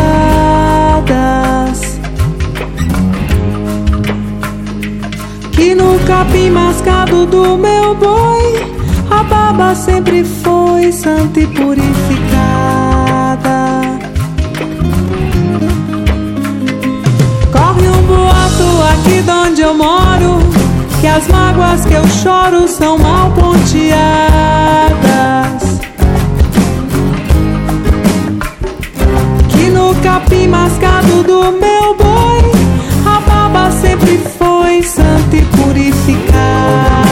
Que 5.51 5.75
no 5.75 5.99
capim 6.07 6.49
mascado 6.51 7.25
do 7.25 7.57
meu 7.57 7.93
boi, 7.95 8.65
a 9.09 9.23
baba 9.23 9.75
sempre 9.75 10.23
foi 10.23 10.93
santa 10.93 11.41
e 11.41 11.47
purificada. 11.47 11.89
Corre 17.51 17.89
um 17.89 18.03
boato 18.03 18.83
aqui 18.93 19.21
de 19.21 19.31
onde 19.31 19.61
eu 19.63 19.73
moro, 19.73 20.39
que 21.01 21.07
as 21.07 21.27
mágoas 21.27 21.85
que 21.85 21.93
eu 21.93 22.07
choro 22.07 22.69
são 22.69 22.97
mal 22.97 23.29
ponteadas. 23.31 23.91
no 29.81 29.95
capim 29.95 30.47
mascado 30.47 31.23
do 31.23 31.51
meu 31.53 31.95
boi. 31.95 32.51
A 33.03 33.19
baba 33.21 33.71
sempre 33.71 34.19
foi 34.37 34.83
santa 34.83 35.35
e 35.35 35.41
purificada. 35.45 37.10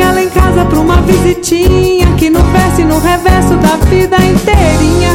Traga 0.00 0.12
ela 0.12 0.22
em 0.22 0.30
casa 0.30 0.64
pra 0.64 0.80
uma 0.80 1.02
visitinha 1.02 2.06
Que 2.16 2.30
no 2.30 2.40
verso 2.40 2.80
e 2.80 2.84
no 2.84 2.98
reverso 2.98 3.54
da 3.56 3.76
vida 3.86 4.16
inteirinha. 4.16 5.10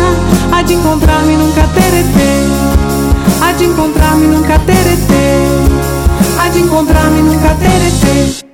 Há 0.52 0.62
de 0.62 0.76
encontrar-me 0.76 1.36
nunca 1.36 1.68
teretê 1.70 2.46
Há 3.42 3.52
de 3.54 3.66
encontrar-me 3.66 4.28
nunca 4.28 4.60
teretê 4.60 5.42
Há 6.40 6.50
de 6.50 6.60
encontrar-me 6.60 7.22
nunca 7.24 7.56
teretê 7.56 8.45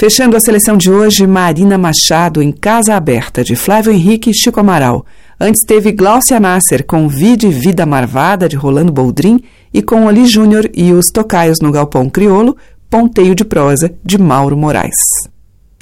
Fechando 0.00 0.34
a 0.34 0.40
seleção 0.40 0.78
de 0.78 0.90
hoje, 0.90 1.26
Marina 1.26 1.76
Machado 1.76 2.40
em 2.40 2.50
Casa 2.50 2.94
Aberta, 2.94 3.44
de 3.44 3.54
Flávio 3.54 3.92
Henrique 3.92 4.30
e 4.30 4.34
Chico 4.34 4.58
Amaral. 4.58 5.04
Antes 5.38 5.62
teve 5.62 5.92
Glaucia 5.92 6.40
Nasser 6.40 6.86
com 6.86 7.06
Vide 7.06 7.50
Vida 7.50 7.84
Marvada, 7.84 8.48
de 8.48 8.56
Rolando 8.56 8.90
Boldrin, 8.90 9.42
e 9.74 9.82
com 9.82 10.08
Ali 10.08 10.24
Júnior 10.24 10.70
e 10.74 10.90
os 10.94 11.10
Tocaios 11.10 11.58
no 11.60 11.70
Galpão 11.70 12.08
Criolo, 12.08 12.56
Ponteio 12.88 13.34
de 13.34 13.44
Prosa, 13.44 13.92
de 14.02 14.16
Mauro 14.16 14.56
Moraes. 14.56 14.96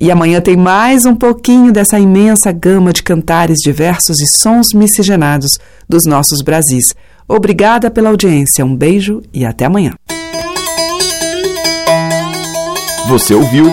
E 0.00 0.10
amanhã 0.10 0.40
tem 0.40 0.56
mais 0.56 1.06
um 1.06 1.14
pouquinho 1.14 1.70
dessa 1.70 1.96
imensa 1.96 2.50
gama 2.50 2.92
de 2.92 3.04
cantares 3.04 3.58
diversos 3.62 4.18
e 4.20 4.26
sons 4.26 4.74
miscigenados 4.74 5.60
dos 5.88 6.04
nossos 6.04 6.42
Brasis. 6.42 6.92
Obrigada 7.28 7.88
pela 7.88 8.10
audiência, 8.10 8.64
um 8.64 8.74
beijo 8.74 9.22
e 9.32 9.44
até 9.44 9.66
amanhã. 9.66 9.94
Você 13.06 13.32
ouviu 13.32 13.72